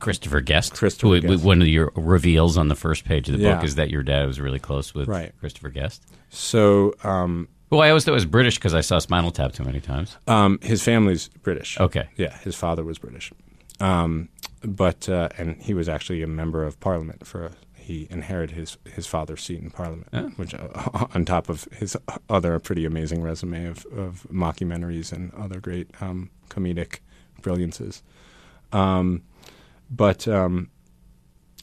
[0.01, 0.75] Christopher Guest.
[0.75, 1.45] Christopher Guest.
[1.45, 4.27] One of your reveals on the first page of the book is that your dad
[4.27, 5.33] was really close with Right.
[5.39, 6.03] Christopher Guest.
[6.31, 9.64] So um, Who I always thought it was British because I saw Spinal Tap too
[9.64, 10.16] many times.
[10.29, 11.81] um, his family's British.
[11.81, 12.09] Okay.
[12.16, 13.33] Yeah, his father was British,
[13.81, 14.29] um,
[14.62, 17.51] but uh, and he was actually a member of Parliament for.
[17.75, 20.68] He inherited his his father's seat in Parliament, which uh,
[21.14, 21.97] on top of his
[22.31, 27.01] other pretty amazing resume of, of mockumentaries and other great um, comedic
[27.43, 28.05] brilliances.
[28.72, 29.22] Um,
[29.91, 30.70] but um,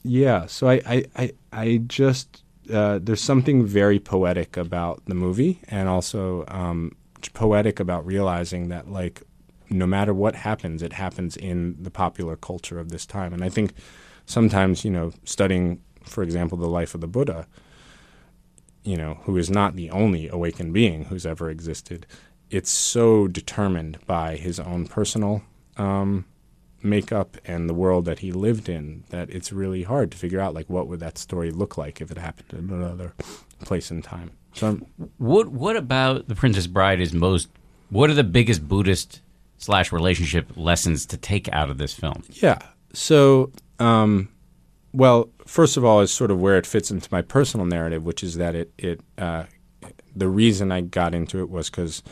[0.04, 5.60] yeah, so I I, I, I just uh, there's something very poetic about the movie,
[5.68, 6.96] and also um,
[7.34, 9.22] poetic about realizing that like
[9.70, 13.32] no matter what happens, it happens in the popular culture of this time.
[13.32, 13.72] And I think
[14.26, 17.46] sometimes you know studying, for example, the life of the Buddha,
[18.84, 22.06] you know, who is not the only awakened being who's ever existed.
[22.50, 25.42] It's so determined by his own personal
[25.78, 26.26] um,
[26.84, 30.54] makeup and the world that he lived in that it's really hard to figure out
[30.54, 33.14] like what would that story look like if it happened in another
[33.64, 34.30] place and time.
[34.54, 34.86] So I'm,
[35.18, 37.48] What What about the Princess Bride is most?
[37.90, 39.20] What are the biggest Buddhist
[39.58, 42.22] slash relationship lessons to take out of this film?
[42.30, 42.58] yeah.
[42.92, 44.28] So um,
[44.92, 48.22] well, first of all, is sort of where it fits into my personal narrative, which
[48.22, 49.44] is that it it uh,
[50.14, 52.02] the reason I got into it was because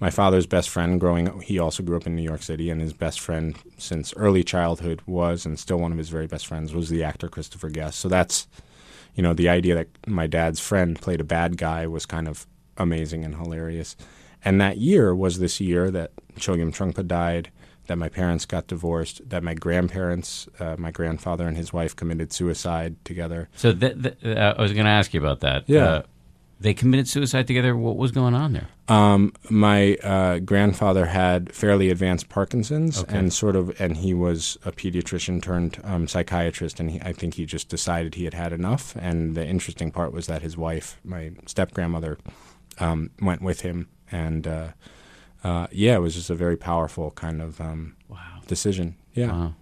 [0.00, 2.80] my father's best friend growing up, he also grew up in New York City, and
[2.80, 6.74] his best friend since early childhood was, and still one of his very best friends,
[6.74, 7.98] was the actor Christopher Guest.
[7.98, 8.46] So that's,
[9.14, 12.46] you know, the idea that my dad's friend played a bad guy was kind of
[12.76, 13.96] amazing and hilarious.
[14.44, 17.50] And that year was this year that Chogyam Trungpa died,
[17.88, 22.32] that my parents got divorced, that my grandparents, uh, my grandfather and his wife committed
[22.32, 23.48] suicide together.
[23.56, 25.64] So that, that, uh, I was going to ask you about that.
[25.66, 25.84] Yeah.
[25.84, 26.02] Uh,
[26.60, 27.76] they committed suicide together.
[27.76, 28.68] What was going on there?
[28.88, 34.72] Um, my uh, grandfather had fairly advanced Parkinson's, and sort of, and he was a
[34.72, 38.96] pediatrician turned um, psychiatrist, and he, I think he just decided he had had enough.
[38.96, 42.18] And the interesting part was that his wife, my step grandmother,
[42.78, 44.68] um, went with him, and uh,
[45.44, 48.18] uh, yeah, it was just a very powerful kind of um, Wow.
[48.46, 48.96] decision.
[49.14, 49.54] Yeah, Wow.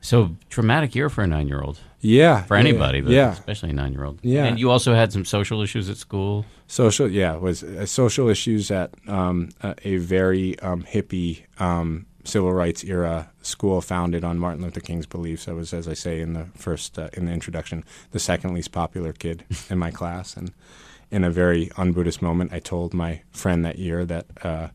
[0.00, 1.80] So traumatic year for a nine year old.
[2.06, 3.32] Yeah, For anybody, but yeah.
[3.32, 4.20] especially a nine year old.
[4.22, 4.44] Yeah.
[4.44, 6.46] And you also had some social issues at school.
[6.68, 12.52] Social, yeah, was uh, social issues at um, a, a very um, hippie um, civil
[12.52, 15.48] rights era school founded on Martin Luther King's beliefs.
[15.48, 18.72] I was, as I say in the first uh, in the introduction, the second least
[18.72, 20.52] popular kid in my class, and
[21.10, 24.68] in a very un-Buddhist moment, I told my friend that year that uh,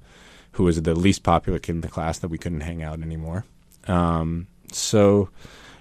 [0.53, 3.45] who was the least popular kid in the class that we couldn't hang out anymore.
[3.87, 5.29] Um, so,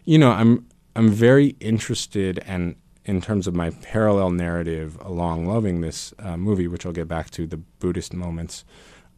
[0.04, 0.66] you know, I'm
[0.96, 6.68] I'm very interested and in terms of my parallel narrative along loving this uh, movie,
[6.68, 8.64] which I'll get back to the Buddhist moments.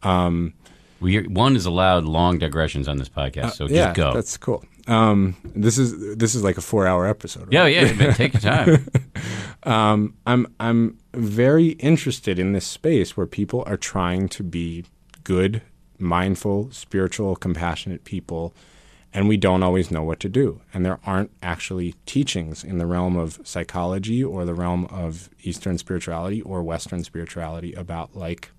[0.01, 0.53] Um,
[0.99, 4.13] We, one is allowed long digressions on this podcast, so Uh, yeah, just go.
[4.13, 4.63] that's cool.
[4.87, 7.53] Um, this is this is like a four hour episode.
[7.53, 7.71] Right?
[7.73, 8.13] Yeah, yeah.
[8.13, 8.87] Take your time.
[9.63, 14.83] um, I'm I'm very interested in this space where people are trying to be
[15.23, 15.61] good,
[15.99, 18.53] mindful, spiritual, compassionate people,
[19.13, 20.61] and we don't always know what to do.
[20.73, 25.77] And there aren't actually teachings in the realm of psychology or the realm of Eastern
[25.77, 28.49] spirituality or Western spirituality about like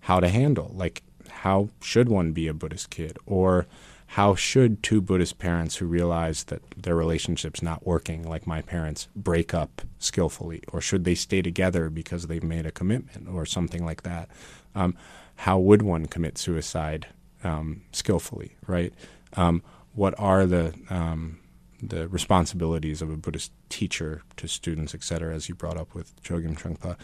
[0.00, 3.66] how to handle, like how should one be a Buddhist kid or
[4.14, 9.06] how should two Buddhist parents who realize that their relationship's not working, like my parents,
[9.14, 10.62] break up skillfully?
[10.72, 14.28] Or should they stay together because they've made a commitment or something like that?
[14.74, 14.96] Um,
[15.36, 17.06] how would one commit suicide
[17.44, 18.92] um, skillfully, right?
[19.34, 19.62] Um,
[19.94, 21.38] what are the um,
[21.82, 26.20] the responsibilities of a Buddhist teacher to students, et cetera, as you brought up with
[26.22, 26.96] Chogyam Trungpa.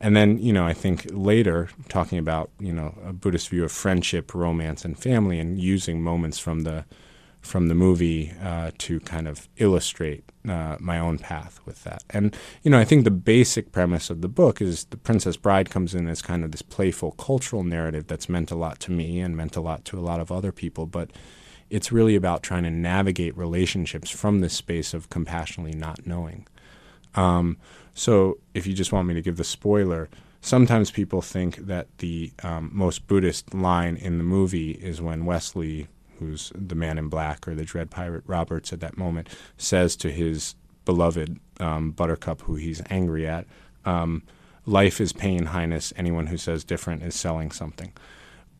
[0.00, 3.72] And then, you know, I think later talking about, you know, a Buddhist view of
[3.72, 6.84] friendship, romance, and family, and using moments from the
[7.40, 12.02] from the movie uh, to kind of illustrate uh, my own path with that.
[12.08, 15.68] And you know, I think the basic premise of the book is the Princess Bride
[15.68, 19.20] comes in as kind of this playful cultural narrative that's meant a lot to me
[19.20, 21.10] and meant a lot to a lot of other people, but
[21.70, 26.46] it's really about trying to navigate relationships from this space of compassionately not knowing.
[27.14, 27.58] Um,
[27.94, 30.08] so, if you just want me to give the spoiler,
[30.40, 35.86] sometimes people think that the um, most Buddhist line in the movie is when Westley,
[36.18, 40.10] who's the man in black or the Dread Pirate Roberts at that moment, says to
[40.10, 43.46] his beloved um, Buttercup, who he's angry at,
[43.84, 44.22] um,
[44.66, 45.92] Life is pain, Highness.
[45.96, 47.92] Anyone who says different is selling something.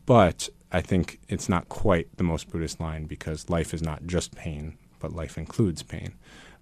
[0.05, 4.35] But I think it's not quite the most Buddhist line because life is not just
[4.35, 6.15] pain, but life includes pain.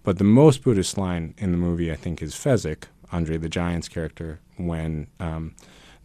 [0.04, 3.88] But the most Buddhist line in the movie, I think, is Fezzik, Andre the Giant's
[3.88, 5.56] character, when um,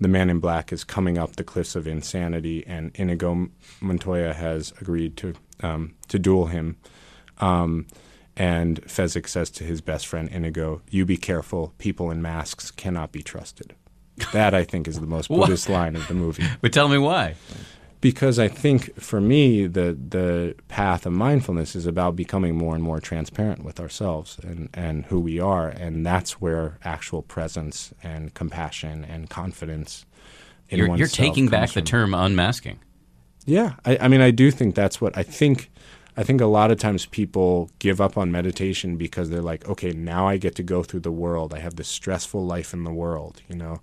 [0.02, 3.50] the man in black is coming up the cliffs of insanity, and Inigo
[3.80, 6.78] Montoya has agreed to um, to duel him.
[7.38, 7.86] Um,
[8.36, 11.76] and Fezzik says to his best friend Inigo, "You be careful.
[11.78, 13.76] People in masks cannot be trusted."
[14.34, 17.36] That I think is the most Buddhist line of the movie but tell me why.
[18.02, 22.84] Because I think for me the the path of mindfulness is about becoming more and
[22.84, 28.34] more transparent with ourselves and and who we are, and that's where actual presence and
[28.34, 30.06] compassion and confidence.
[30.70, 32.80] In You're, you're taking back comes the term unmasking.
[33.46, 35.72] Yeah, I, I mean, I do think that's what I think.
[36.18, 39.92] I think a lot of times people give up on meditation because they're like, okay,
[39.92, 41.54] now I get to go through the world.
[41.54, 43.80] I have this stressful life in the world, you know,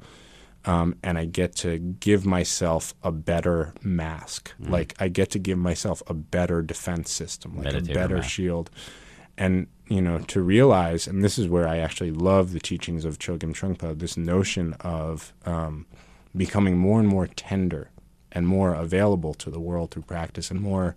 [0.67, 4.53] um, and I get to give myself a better mask.
[4.59, 8.31] Like I get to give myself a better defense system, like Meditator a better mask.
[8.31, 8.71] shield.
[9.39, 13.19] And you know, to realize, and this is where I actually love the teachings of
[13.19, 15.87] Chogyam Trungpa, this notion of um,
[16.37, 17.91] becoming more and more tender
[18.33, 20.97] and more available to the world through practice and more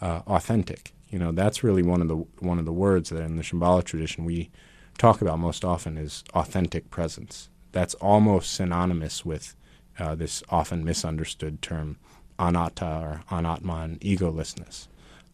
[0.00, 0.94] uh, authentic.
[1.08, 3.82] You know, that's really one of the one of the words that in the Shambhala
[3.82, 4.50] tradition we
[4.98, 7.48] talk about most often is authentic presence.
[7.72, 9.54] That's almost synonymous with
[9.98, 11.98] uh, this often misunderstood term
[12.38, 14.88] anatta or anatman, egolessness.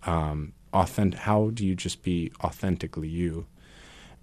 [0.04, 1.20] Um, authentic.
[1.20, 3.46] How do you just be authentically you?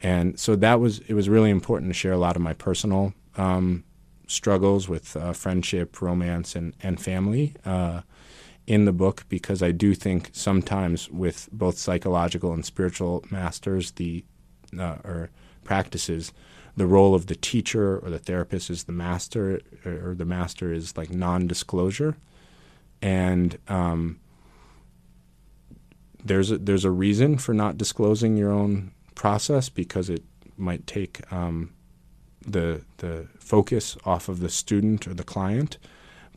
[0.01, 3.14] And so that was it was really important to share a lot of my personal
[3.38, 3.84] um,
[4.28, 8.01] struggles with uh, friendship, romance, and and family uh,
[8.68, 14.24] in the book because I do think sometimes with both psychological and spiritual masters, the
[14.78, 15.30] uh, or
[15.64, 16.34] practices,
[16.78, 20.95] the role of the teacher or the therapist is the master, or the master is
[20.97, 22.15] like non-disclosure,
[23.01, 24.19] and um,
[26.24, 30.24] there's a, there's a reason for not disclosing your own process because it
[30.57, 31.74] might take um,
[32.45, 35.78] the the focus off of the student or the client.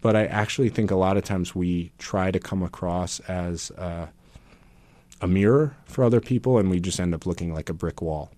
[0.02, 4.08] But I actually think a lot of times we try to come across as uh,
[5.24, 8.30] a mirror for other people, and we just end up looking like a brick wall.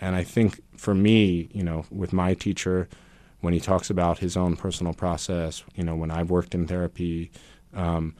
[0.00, 2.88] And I think for me, you know, with my teacher,
[3.42, 7.30] when he talks about his own personal process, you know, when I've worked in therapy,
[7.74, 8.14] um,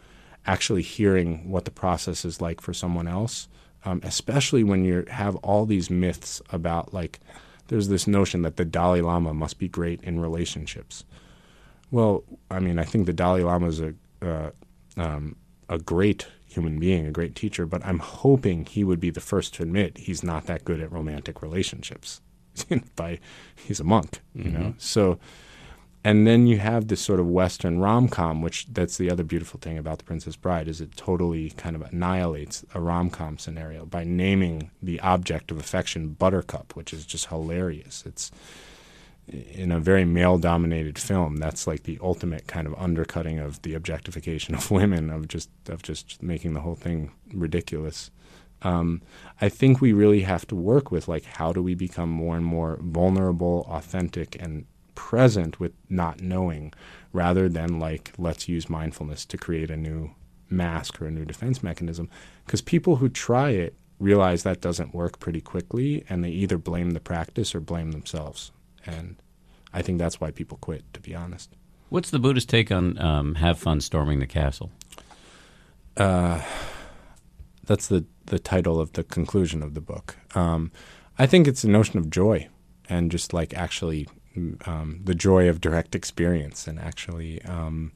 [0.44, 3.48] actually hearing what the process is like for someone else,
[3.86, 7.20] um, especially when you have all these myths about like,
[7.68, 11.04] there's this notion that the Dalai Lama must be great in relationships.
[11.90, 14.50] Well, I mean, I think the Dalai Lama is a uh,
[14.98, 15.36] um,
[15.70, 19.54] a great human being, a great teacher, but I'm hoping he would be the first
[19.54, 22.20] to admit he's not that good at romantic relationships.
[22.96, 23.20] By
[23.54, 24.58] he's a monk, you know.
[24.58, 24.78] Mm-hmm.
[24.78, 25.18] So,
[26.02, 29.60] and then you have this sort of Western rom com, which that's the other beautiful
[29.60, 33.86] thing about The Princess Bride is it totally kind of annihilates a rom com scenario
[33.86, 38.02] by naming the object of affection Buttercup, which is just hilarious.
[38.04, 38.32] It's
[39.30, 44.54] in a very male-dominated film, that's like the ultimate kind of undercutting of the objectification
[44.56, 48.10] of women, of just of just making the whole thing ridiculous.
[48.62, 49.00] Um,
[49.40, 52.44] I think we really have to work with like how do we become more and
[52.44, 56.72] more vulnerable, authentic, and present with not knowing,
[57.12, 60.10] rather than like let's use mindfulness to create a new
[60.50, 62.08] mask or a new defense mechanism.
[62.44, 66.90] Because people who try it realize that doesn't work pretty quickly, and they either blame
[66.90, 68.50] the practice or blame themselves.
[68.86, 69.16] And
[69.72, 71.50] I think that's why people quit, to be honest.
[71.88, 74.70] What's the Buddhist take on um, have fun storming the castle?
[75.96, 76.40] Uh,
[77.64, 80.16] that's the the title of the conclusion of the book.
[80.34, 80.70] Um,
[81.18, 82.48] I think it's a notion of joy
[82.88, 84.08] and just like actually
[84.64, 87.92] um, the joy of direct experience and actually um,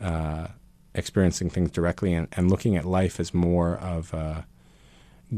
[0.00, 0.48] uh,
[0.94, 4.46] experiencing things directly and, and, looking at life as more of a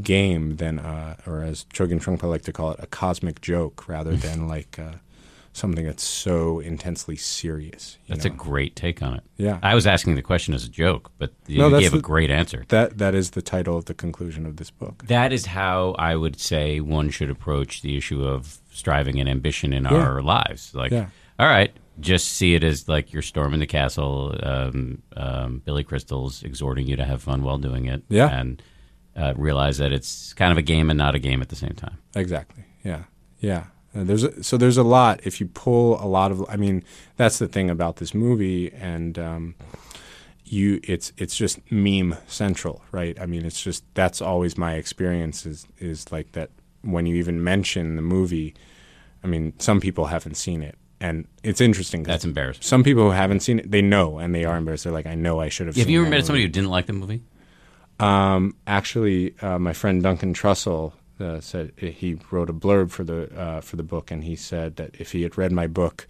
[0.01, 4.15] game than, uh, or as Chogyam Trungpa like to call it, a cosmic joke rather
[4.15, 4.93] than like uh,
[5.53, 7.97] something that's so intensely serious.
[8.09, 8.31] That's know?
[8.31, 9.23] a great take on it.
[9.37, 12.01] Yeah, I was asking the question as a joke, but you no, gave the, a
[12.01, 12.65] great answer.
[12.69, 15.05] That that is the title of the conclusion of this book.
[15.07, 19.73] That is how I would say one should approach the issue of striving and ambition
[19.73, 19.93] in yeah.
[19.93, 20.73] our lives.
[20.73, 21.07] Like, yeah.
[21.39, 24.35] all right, just see it as like you're storming the castle.
[24.41, 28.03] Um, um, Billy Crystal's exhorting you to have fun while doing it.
[28.09, 28.61] Yeah, and
[29.15, 31.73] uh, realize that it's kind of a game and not a game at the same
[31.73, 31.97] time.
[32.15, 32.63] Exactly.
[32.83, 33.03] Yeah.
[33.39, 33.65] Yeah.
[33.95, 35.19] Uh, there's a, so there's a lot.
[35.23, 36.83] If you pull a lot of, I mean,
[37.17, 39.55] that's the thing about this movie, and um,
[40.45, 43.19] you, it's it's just meme central, right?
[43.19, 46.49] I mean, it's just that's always my experience is is like that.
[46.81, 48.55] When you even mention the movie,
[49.23, 52.03] I mean, some people haven't seen it, and it's interesting.
[52.03, 52.63] That's embarrassing.
[52.63, 54.83] Some people who haven't seen it, they know, and they are embarrassed.
[54.83, 55.75] They're like, I know I should have.
[55.75, 55.85] Seen it.
[55.85, 56.25] Have you ever met movie.
[56.25, 57.21] somebody who didn't like the movie?
[57.99, 63.31] Um, actually, uh, my friend Duncan Trussell uh, said he wrote a blurb for the
[63.39, 66.07] uh, for the book, and he said that if he had read my book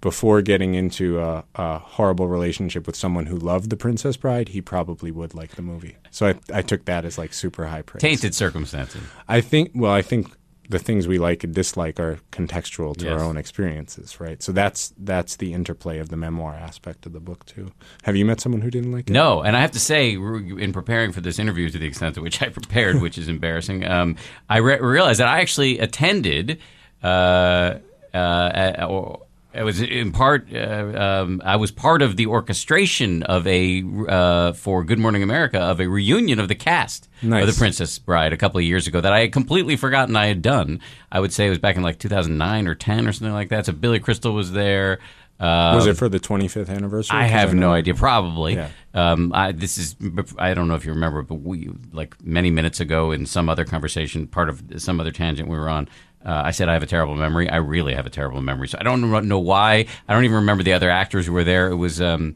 [0.00, 4.60] before getting into a, a, horrible relationship with someone who loved The Princess Bride, he
[4.60, 5.96] probably would like the movie.
[6.10, 8.02] So I, I took that as like super high praise.
[8.02, 9.02] Tainted circumstances.
[9.26, 9.70] I think.
[9.74, 10.30] Well, I think
[10.68, 13.12] the things we like and dislike are contextual to yes.
[13.12, 14.42] our own experiences, right?
[14.42, 17.72] So that's that's the interplay of the memoir aspect of the book too.
[18.02, 19.12] Have you met someone who didn't like it?
[19.12, 22.20] No, and I have to say, in preparing for this interview, to the extent to
[22.20, 24.16] which I prepared, which is embarrassing, um,
[24.48, 26.58] I re- realized that I actually attended.
[27.02, 27.78] Uh,
[28.14, 29.25] uh,
[29.56, 30.48] I was in part.
[30.52, 35.58] Uh, um, I was part of the orchestration of a uh, for Good Morning America
[35.58, 37.42] of a reunion of the cast nice.
[37.42, 40.26] of The Princess Bride a couple of years ago that I had completely forgotten I
[40.26, 40.80] had done.
[41.10, 43.66] I would say it was back in like 2009 or 10 or something like that.
[43.66, 44.98] So Billy Crystal was there.
[45.38, 47.18] Um, was it for the 25th anniversary?
[47.18, 47.94] I have I no idea.
[47.94, 48.54] Probably.
[48.54, 48.70] Yeah.
[48.94, 49.94] Um, I, this is.
[50.38, 53.64] I don't know if you remember, but we like many minutes ago in some other
[53.64, 55.88] conversation, part of some other tangent we were on.
[56.26, 57.48] Uh, I said I have a terrible memory.
[57.48, 58.66] I really have a terrible memory.
[58.66, 59.86] So I don't know why.
[60.08, 61.68] I don't even remember the other actors who were there.
[61.68, 62.34] It was um,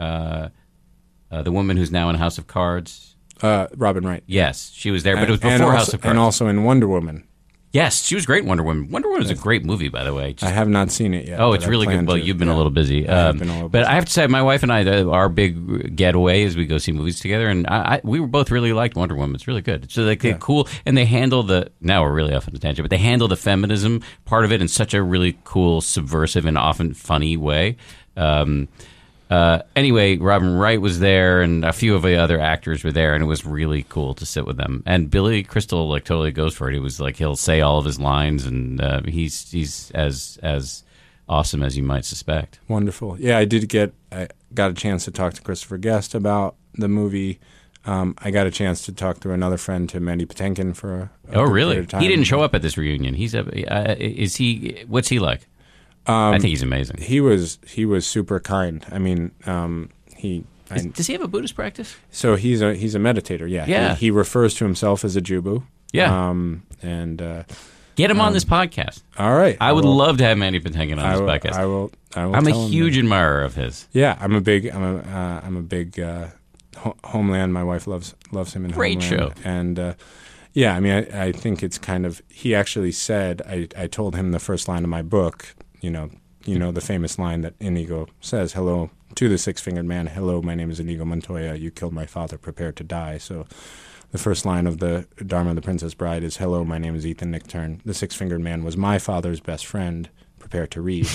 [0.00, 0.48] uh,
[1.30, 3.14] uh, the woman who's now in House of Cards.
[3.40, 4.24] Uh, Robin Wright.
[4.26, 6.10] Yes, she was there, but it was before also, House of Cards.
[6.10, 7.27] And also in Wonder Woman.
[7.70, 8.90] Yes, she was great Wonder Woman.
[8.90, 10.32] Wonder Woman is a great movie, by the way.
[10.32, 11.38] Just, I have not seen it yet.
[11.38, 12.06] Oh, it's really good.
[12.06, 12.54] Well, to, you've been yeah.
[12.54, 13.06] a little busy.
[13.06, 13.90] Um, a little but busy.
[13.90, 16.92] I have to say, my wife and I, our big getaway is we go see
[16.92, 19.34] movies together, and I, I, we were both really liked Wonder Woman.
[19.34, 19.84] It's really good.
[19.84, 20.38] It's like yeah.
[20.38, 21.70] cool, and they handle the.
[21.80, 24.62] Now we're really off on a tangent, but they handle the feminism part of it
[24.62, 27.76] in such a really cool, subversive, and often funny way.
[28.16, 28.68] Um,
[29.30, 33.14] uh, anyway, Robin Wright was there, and a few of the other actors were there,
[33.14, 34.82] and it was really cool to sit with them.
[34.86, 36.74] And Billy Crystal like totally goes for it.
[36.74, 40.84] He was like he'll say all of his lines, and uh, he's he's as as
[41.28, 42.58] awesome as you might suspect.
[42.68, 43.20] Wonderful.
[43.20, 46.88] Yeah, I did get I got a chance to talk to Christopher Guest about the
[46.88, 47.38] movie.
[47.84, 51.10] Um, I got a chance to talk to another friend, to Mandy Patinkin, for a,
[51.32, 51.76] a oh really?
[51.76, 53.14] He didn't show up at this reunion.
[53.14, 54.84] He's a uh, is he?
[54.86, 55.47] What's he like?
[56.08, 56.98] Um, I think he's amazing.
[56.98, 58.84] He was he was super kind.
[58.90, 61.96] I mean, um, he Is, does he have a Buddhist practice?
[62.10, 63.48] So he's a he's a meditator.
[63.48, 63.66] Yeah.
[63.66, 63.94] Yeah.
[63.94, 65.64] He, he refers to himself as a Jubu.
[65.92, 66.28] Yeah.
[66.30, 67.44] Um, and uh,
[67.96, 69.02] get him on um, this podcast.
[69.18, 69.56] All right.
[69.60, 71.54] I, I would will, love to have Mandy Patinkin on this will, podcast.
[71.54, 71.90] I will.
[72.14, 72.36] I will.
[72.36, 73.88] I'm a huge admirer of his.
[73.92, 74.66] Yeah, I'm a big.
[74.66, 74.98] I'm a.
[74.98, 75.98] Uh, I'm a big.
[76.00, 76.28] Uh,
[76.76, 77.52] ho- Homeland.
[77.52, 79.36] My wife loves loves him in Great Homeland.
[79.38, 79.42] show.
[79.48, 79.94] And uh,
[80.52, 82.22] yeah, I mean, I, I think it's kind of.
[82.28, 83.42] He actually said.
[83.46, 85.54] I I told him the first line of my book.
[85.80, 86.10] You know,
[86.44, 90.08] you know the famous line that Inigo says, "Hello to the six-fingered man.
[90.08, 91.54] Hello, my name is Inigo Montoya.
[91.54, 92.38] You killed my father.
[92.38, 93.46] Prepare to die." So,
[94.12, 97.06] the first line of the Dharma of the Princess Bride is, "Hello, my name is
[97.06, 97.80] Ethan Nichtern.
[97.84, 100.08] The six-fingered man was my father's best friend.
[100.38, 101.08] Prepare to read."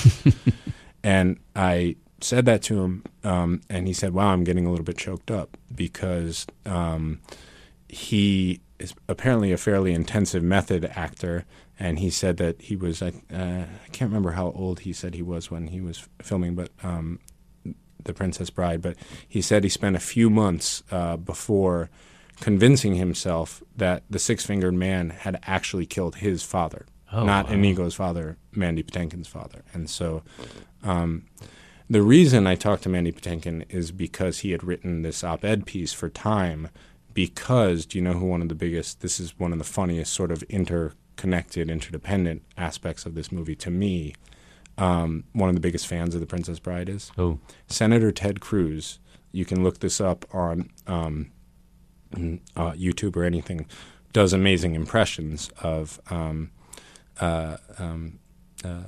[1.03, 4.85] and I said that to him, um, and he said, "Wow, I'm getting a little
[4.85, 7.19] bit choked up because." Um,
[7.93, 11.45] he is apparently a fairly intensive method actor,
[11.83, 15.13] and he said that he was I, uh, I can't remember how old he said
[15.13, 17.19] he was when he was filming, but um,
[18.01, 18.81] the Princess Bride.
[18.81, 18.95] But
[19.27, 21.89] he said he spent a few months uh, before
[22.39, 27.55] convincing himself that the Six Fingered Man had actually killed his father, Oh, not wow.
[27.55, 30.23] Inigo's father, Mandy Patinkin's father, and so.
[30.83, 31.25] Um,
[31.89, 35.91] the reason I talked to Mandy Patinkin is because he had written this op-ed piece
[35.91, 36.69] for Time.
[37.13, 39.01] Because do you know who one of the biggest?
[39.01, 40.43] This is one of the funniest sort of
[41.23, 44.13] interconnected, interdependent aspects of this movie to me.
[44.77, 48.99] Um, one of the biggest fans of The Princess Bride is Oh, Senator Ted Cruz.
[49.31, 51.31] You can look this up on um,
[52.55, 53.65] uh, YouTube or anything.
[54.11, 56.51] Does amazing impressions of um,
[57.19, 58.19] uh, um,
[58.63, 58.83] uh,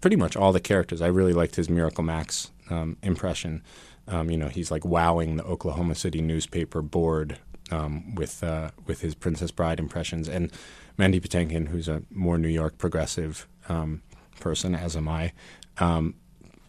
[0.00, 1.00] pretty much all the characters.
[1.00, 3.62] I really liked his Miracle Max um, impression.
[4.06, 7.38] Um, you know, he's like wowing the Oklahoma City newspaper board
[7.70, 10.52] um, with uh, with his Princess Bride impressions, and
[10.96, 14.02] Mandy Patinkin, who's a more New York progressive um,
[14.38, 15.32] person, as am I.
[15.78, 16.14] Um,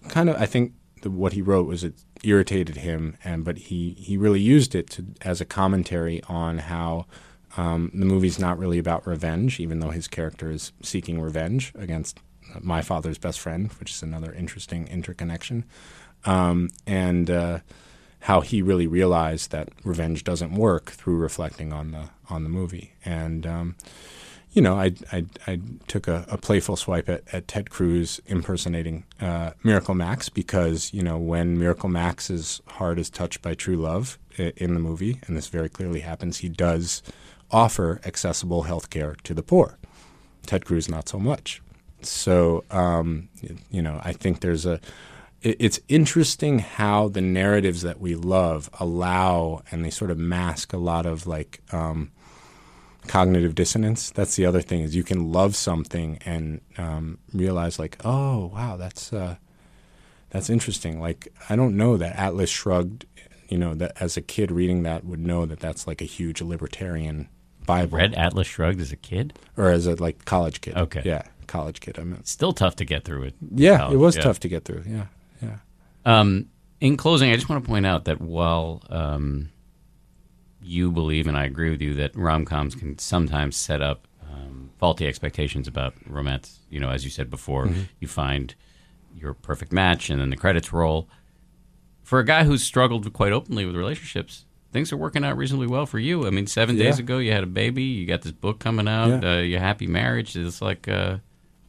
[0.10, 1.94] kind of, I think the, what he wrote was it
[2.24, 7.06] irritated him, and but he he really used it to as a commentary on how
[7.58, 12.20] um, the movie's not really about revenge, even though his character is seeking revenge against
[12.60, 15.66] my father's best friend, which is another interesting interconnection,
[16.26, 17.60] um, and uh,
[18.22, 22.94] how he really realized that revenge doesn't work through reflecting on the on the movie.
[23.04, 23.76] And um,
[24.52, 29.06] you know, I I, I took a, a playful swipe at, at Ted Cruz impersonating
[29.20, 34.20] uh, Miracle Max because you know when Miracle Max's heart is touched by true love
[34.38, 37.02] in the movie, and this very clearly happens, he does
[37.50, 39.78] offer accessible health care to the poor.
[40.46, 41.62] Ted Cruz not so much.
[42.02, 43.30] So um,
[43.72, 44.80] you know, I think there's a.
[45.42, 50.74] it- It's interesting how the narratives that we love allow, and they sort of mask
[50.74, 52.12] a lot of like um,
[53.08, 54.12] cognitive dissonance.
[54.12, 58.78] That's the other thing is you can love something and um, realize like, oh wow,
[58.78, 59.36] that's uh,
[60.30, 61.00] that's interesting.
[61.02, 63.06] Like I don't know that Atlas Shrugged.
[63.50, 66.42] You know that as a kid reading that would know that that's like a huge
[66.42, 67.28] libertarian
[67.66, 67.98] Bible.
[67.98, 69.34] Read Atlas Shrugged as a kid.
[69.58, 70.78] or as a like college kid.
[70.78, 71.02] Okay.
[71.04, 72.00] yeah, college kid.
[72.00, 73.36] I mean, Still tough to get through it.
[73.54, 74.22] yeah, college, it was yeah.
[74.24, 74.84] tough to get through.
[74.88, 75.06] Yeah.
[76.06, 76.48] Um,
[76.80, 79.52] in closing, I just want to point out that while um,
[80.62, 84.72] you believe, and I agree with you, that rom coms can sometimes set up um,
[84.80, 86.60] faulty expectations about romance.
[86.70, 88.56] You know, as you said before, you find
[89.16, 91.08] your perfect match, and then the credits roll.
[92.04, 95.86] For a guy who's struggled quite openly with relationships, things are working out reasonably well
[95.86, 96.26] for you.
[96.26, 97.84] I mean, seven days ago, you had a baby.
[97.84, 99.24] You got this book coming out.
[99.24, 99.34] Yeah.
[99.34, 100.88] Uh, your happy marriage is like.
[100.88, 101.18] Uh,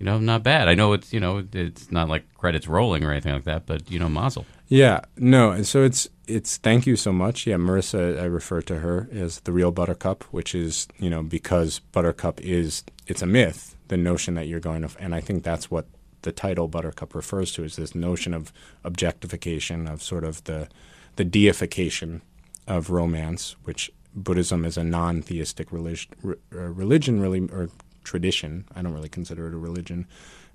[0.03, 0.67] you know, not bad.
[0.67, 3.89] I know it's you know it's not like credits rolling or anything like that, but
[3.89, 4.45] you know, Mazel.
[4.67, 5.63] Yeah, no.
[5.63, 7.47] So it's it's thank you so much.
[7.47, 11.79] Yeah, Marissa, I refer to her as the real Buttercup, which is you know because
[11.79, 13.77] Buttercup is it's a myth.
[13.87, 15.87] The notion that you're going to, and I think that's what
[16.23, 20.67] the title Buttercup refers to is this notion of objectification of sort of the
[21.15, 22.23] the deification
[22.67, 27.71] of romance, which Buddhism is a non-theistic religion, uh, religion really or
[28.05, 28.65] tradition.
[28.75, 30.07] I don't really consider it a religion.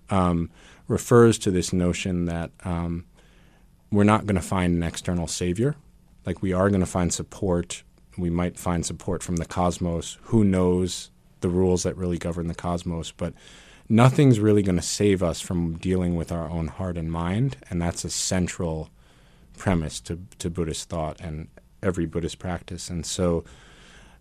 [0.09, 0.49] Um,
[0.87, 3.05] refers to this notion that um,
[3.91, 5.75] we're not going to find an external savior.
[6.25, 7.83] Like we are going to find support.
[8.17, 10.17] We might find support from the cosmos.
[10.23, 13.11] Who knows the rules that really govern the cosmos?
[13.11, 13.33] But
[13.89, 17.57] nothing's really going to save us from dealing with our own heart and mind.
[17.69, 18.89] And that's a central
[19.57, 21.47] premise to, to Buddhist thought and
[21.81, 22.89] every Buddhist practice.
[22.89, 23.43] And so,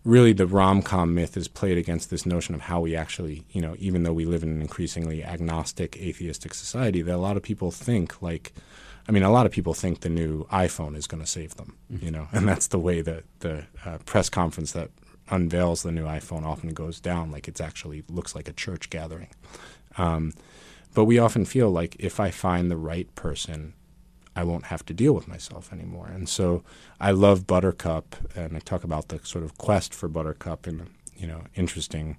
[0.07, 3.61] really, the rom com myth is played against this notion of how we actually, you
[3.61, 7.43] know, even though we live in an increasingly agnostic, atheistic society, that a lot of
[7.43, 8.53] people think like,
[9.07, 11.75] I mean, a lot of people think the new iPhone is going to save them,
[11.89, 14.91] you know, and that's the way that the uh, press conference that
[15.29, 17.29] unveils the new iPhone often goes down.
[17.29, 19.29] Like it's actually looks like a church gathering.
[19.97, 20.33] Um,
[20.93, 23.73] but we often feel like if I find the right person,
[24.37, 26.07] I won't have to deal with myself anymore.
[26.07, 26.63] And so
[27.01, 31.25] I love Buttercup, and I talk about the sort of quest for Buttercup in you
[31.25, 32.17] know interesting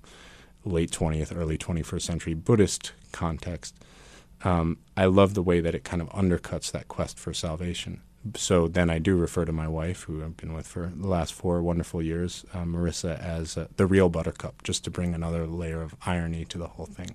[0.65, 3.77] late 20th, early 21st century Buddhist context.
[4.43, 8.01] Um, I love the way that it kind of undercuts that quest for salvation.
[8.35, 11.33] So then I do refer to my wife, who I've been with for the last
[11.33, 15.83] four wonderful years, uh, Marissa, as uh, the real Buttercup, just to bring another layer
[15.83, 17.15] of irony to the whole thing.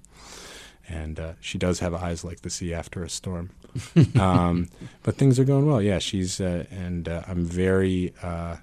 [0.88, 3.51] And uh, she does have eyes like the sea after a storm.
[4.19, 4.69] um,
[5.01, 5.81] but things are going well.
[5.81, 8.57] Yeah, she's uh, and uh, I'm very, uh,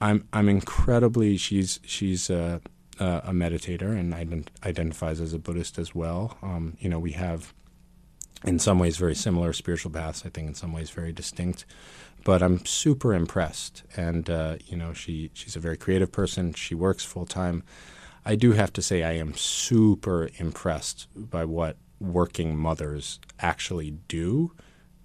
[0.00, 1.36] I'm I'm incredibly.
[1.36, 2.60] She's she's uh,
[2.98, 6.38] uh, a meditator and ident- identifies as a Buddhist as well.
[6.42, 7.52] Um, you know, we have
[8.44, 10.22] in some ways very similar spiritual paths.
[10.24, 11.64] I think in some ways very distinct.
[12.22, 14.28] But I'm super impressed, and
[14.66, 16.52] you know, she she's a very creative person.
[16.52, 17.62] She works full time.
[18.24, 24.52] I do have to say, I am super impressed by what working mothers actually do.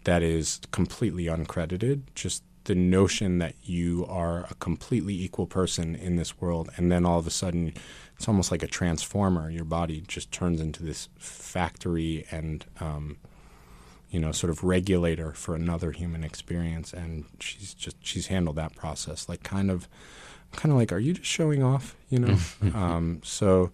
[0.03, 2.03] That is completely uncredited.
[2.13, 7.05] Just the notion that you are a completely equal person in this world, and then
[7.05, 7.73] all of a sudden,
[8.15, 9.49] it's almost like a transformer.
[9.49, 13.17] Your body just turns into this factory and, um,
[14.09, 16.91] you know, sort of regulator for another human experience.
[16.91, 19.87] And she's just she's handled that process like kind of,
[20.55, 21.95] kind of like, are you just showing off?
[22.09, 22.37] You know,
[22.73, 23.71] um, so,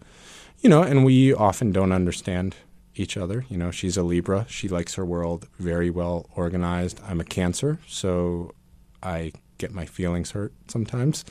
[0.60, 2.56] you know, and we often don't understand
[2.96, 3.46] each other.
[3.50, 4.46] You know, she's a Libra.
[4.50, 7.00] She likes her world very well organized.
[7.08, 8.54] I'm a Cancer, so
[9.02, 11.24] I get my feelings hurt sometimes.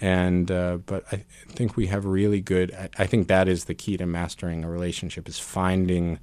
[0.00, 2.72] And uh, but I think we have really good.
[2.72, 6.18] I, I, think that is the key to mastering a relationship is finding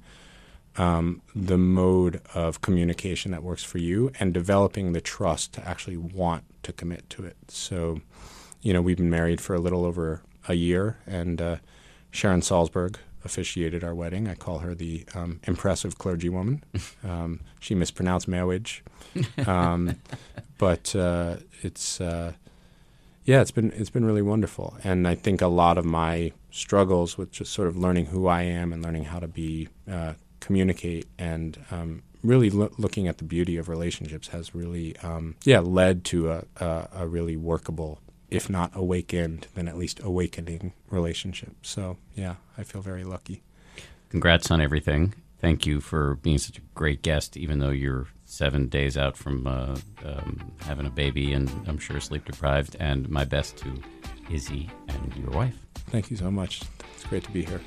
[0.76, 5.96] um, the mode of communication that works for you and developing the trust to actually
[5.96, 7.36] want to commit to it.
[7.48, 8.00] So,
[8.62, 11.56] you know, we've been married for a little over a year, and uh,
[12.10, 14.28] Sharon Salzberg, officiated our wedding.
[14.28, 16.62] I call her the um, impressive clergywoman.
[17.04, 18.84] Um, she mispronounced marriage,
[19.46, 19.96] um,
[20.58, 22.32] but uh, it's uh,
[23.24, 24.76] yeah, it's been it's been really wonderful.
[24.84, 28.42] And I think a lot of my struggles with just sort of learning who I
[28.42, 33.24] am and learning how to be uh, communicate and um, really lo- looking at the
[33.24, 37.98] beauty of relationships has really um, yeah led to a, a, a really workable
[38.32, 41.54] if not awakened, then at least awakening relationship.
[41.62, 43.42] So, yeah, I feel very lucky.
[44.08, 45.14] Congrats on everything.
[45.40, 49.46] Thank you for being such a great guest, even though you're seven days out from
[49.46, 52.76] uh, um, having a baby and I'm sure sleep deprived.
[52.80, 53.74] And my best to
[54.30, 55.58] Izzy and your wife.
[55.90, 56.62] Thank you so much.
[56.94, 57.60] It's great to be here.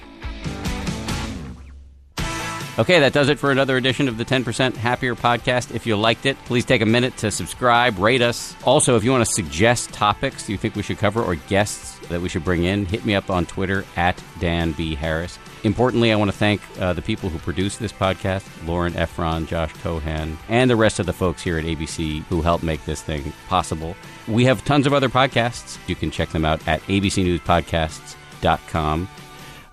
[2.78, 5.74] Okay, that does it for another edition of the 10% Happier podcast.
[5.74, 8.54] If you liked it, please take a minute to subscribe, rate us.
[8.66, 12.20] Also, if you want to suggest topics you think we should cover or guests that
[12.20, 14.94] we should bring in, hit me up on Twitter at Dan B.
[14.94, 15.40] Harris.
[15.64, 19.72] Importantly, I want to thank uh, the people who produce this podcast Lauren Efron, Josh
[19.82, 23.32] Cohan, and the rest of the folks here at ABC who helped make this thing
[23.48, 23.96] possible.
[24.28, 25.78] We have tons of other podcasts.
[25.88, 29.08] You can check them out at abcnewspodcasts.com.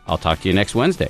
[0.07, 1.09] I'll talk to you next Wednesday.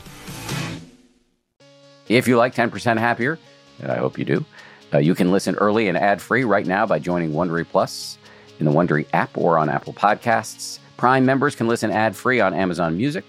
[2.08, 3.38] If you like 10% Happier,
[3.80, 4.44] and I hope you do,
[4.92, 8.18] uh, you can listen early and ad free right now by joining Wondery Plus
[8.58, 10.78] in the Wondery app or on Apple Podcasts.
[10.96, 13.24] Prime members can listen ad free on Amazon Music.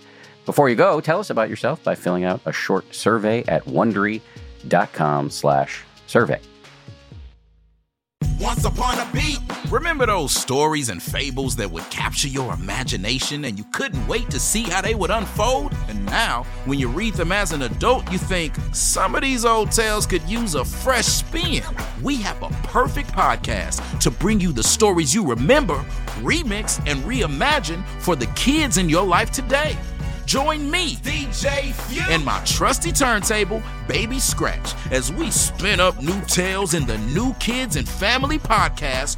[0.46, 6.40] Before you go, tell us about yourself by filling out a short survey at wondery.com/survey.
[8.40, 9.40] Once upon a beat.
[9.72, 14.40] Remember those stories and fables that would capture your imagination and you couldn't wait to
[14.40, 15.74] see how they would unfold?
[16.06, 20.06] Now, when you read them as an adult, you think some of these old tales
[20.06, 21.64] could use a fresh spin.
[22.02, 25.84] We have a perfect podcast to bring you the stories you remember,
[26.22, 29.78] remix, and reimagine for the kids in your life today.
[30.26, 36.20] Join me, DJ Few, and my trusty turntable, Baby Scratch, as we spin up new
[36.22, 39.18] tales in the New Kids and Family podcast,